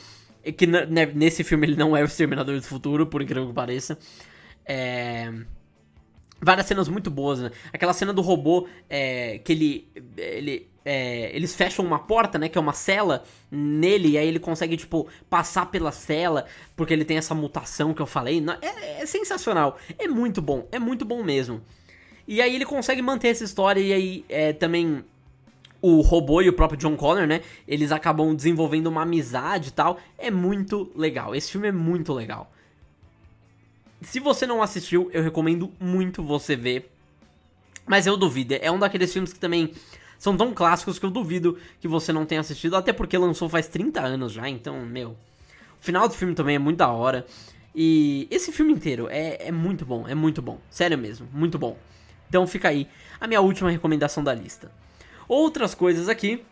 [0.58, 0.66] Que
[1.14, 3.98] nesse filme ele não é o Exterminador do Futuro, por incrível que pareça.
[4.66, 5.32] É
[6.42, 7.52] várias cenas muito boas, né?
[7.74, 9.92] Aquela cena do robô é, que ele.
[10.18, 12.50] ele é, eles fecham uma porta, né?
[12.50, 17.06] Que é uma cela nele, e aí ele consegue, tipo, passar pela cela, porque ele
[17.06, 18.44] tem essa mutação que eu falei.
[18.62, 19.78] É, é sensacional.
[19.98, 21.62] É muito bom, é muito bom mesmo.
[22.28, 25.04] E aí ele consegue manter essa história, e aí é, também
[25.82, 27.42] o robô e o próprio John Connor, né?
[27.68, 30.00] Eles acabam desenvolvendo uma amizade e tal.
[30.18, 31.36] É muito legal.
[31.36, 32.52] Esse filme é muito legal.
[34.02, 36.92] Se você não assistiu, eu recomendo muito você ver.
[37.86, 39.74] Mas eu duvido, é um daqueles filmes que também
[40.20, 43.68] são tão clássicos que eu duvido que você não tenha assistido, até porque lançou faz
[43.68, 45.18] 30 anos já, então, meu.
[45.82, 47.26] O final do filme também é muito da hora.
[47.74, 50.60] E esse filme inteiro é, é muito bom, é muito bom.
[50.70, 51.78] Sério mesmo, muito bom.
[52.28, 52.88] Então fica aí
[53.20, 54.72] a minha última recomendação da lista.
[55.30, 56.44] Outras coisas aqui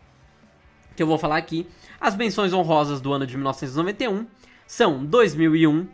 [0.98, 1.66] que eu vou falar aqui.
[2.00, 4.26] As menções honrosas do ano de 1991
[4.66, 5.86] são 2001,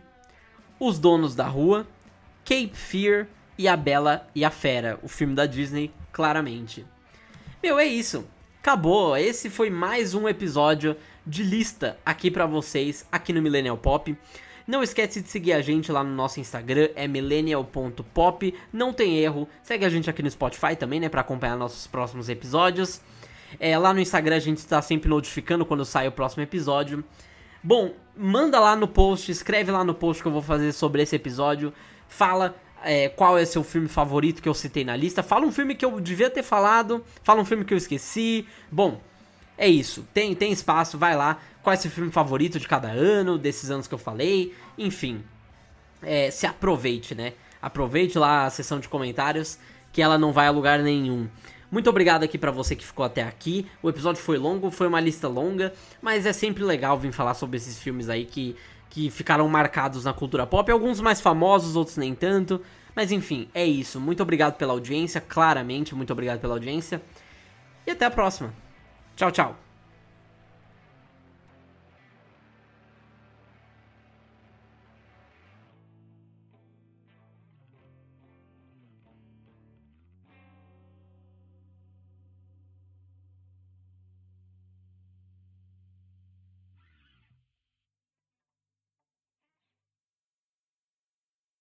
[0.79, 1.87] os Donos da Rua,
[2.43, 3.27] Cape Fear
[3.57, 6.85] e A Bela e a Fera, o filme da Disney, claramente.
[7.61, 8.27] Meu, é isso.
[8.59, 9.15] Acabou.
[9.15, 14.15] Esse foi mais um episódio de lista aqui para vocês, aqui no Millennial Pop.
[14.67, 19.47] Não esquece de seguir a gente lá no nosso Instagram, é millennial.pop, não tem erro.
[19.61, 22.99] Segue a gente aqui no Spotify também, né, para acompanhar nossos próximos episódios.
[23.59, 27.03] É, lá no Instagram a gente está sempre notificando quando sai o próximo episódio.
[27.63, 31.15] Bom, manda lá no post, escreve lá no post que eu vou fazer sobre esse
[31.15, 31.73] episódio.
[32.07, 35.23] Fala é, qual é seu filme favorito que eu citei na lista.
[35.23, 37.03] Fala um filme que eu devia ter falado.
[37.23, 38.47] Fala um filme que eu esqueci.
[38.71, 39.01] Bom,
[39.57, 40.05] é isso.
[40.13, 41.39] Tem, tem espaço, vai lá.
[41.63, 44.53] Qual é seu filme favorito de cada ano, desses anos que eu falei.
[44.77, 45.23] Enfim,
[46.01, 47.33] é, se aproveite, né?
[47.61, 49.57] Aproveite lá a sessão de comentários,
[49.91, 51.27] que ela não vai a lugar nenhum.
[51.71, 53.65] Muito obrigado aqui para você que ficou até aqui.
[53.81, 57.57] O episódio foi longo, foi uma lista longa, mas é sempre legal vir falar sobre
[57.57, 58.55] esses filmes aí que,
[58.89, 60.71] que ficaram marcados na cultura pop.
[60.71, 62.61] Alguns mais famosos, outros nem tanto.
[62.95, 63.99] Mas enfim, é isso.
[63.99, 67.01] Muito obrigado pela audiência, claramente, muito obrigado pela audiência.
[67.85, 68.64] E até a próxima.
[69.15, 69.64] Tchau, tchau.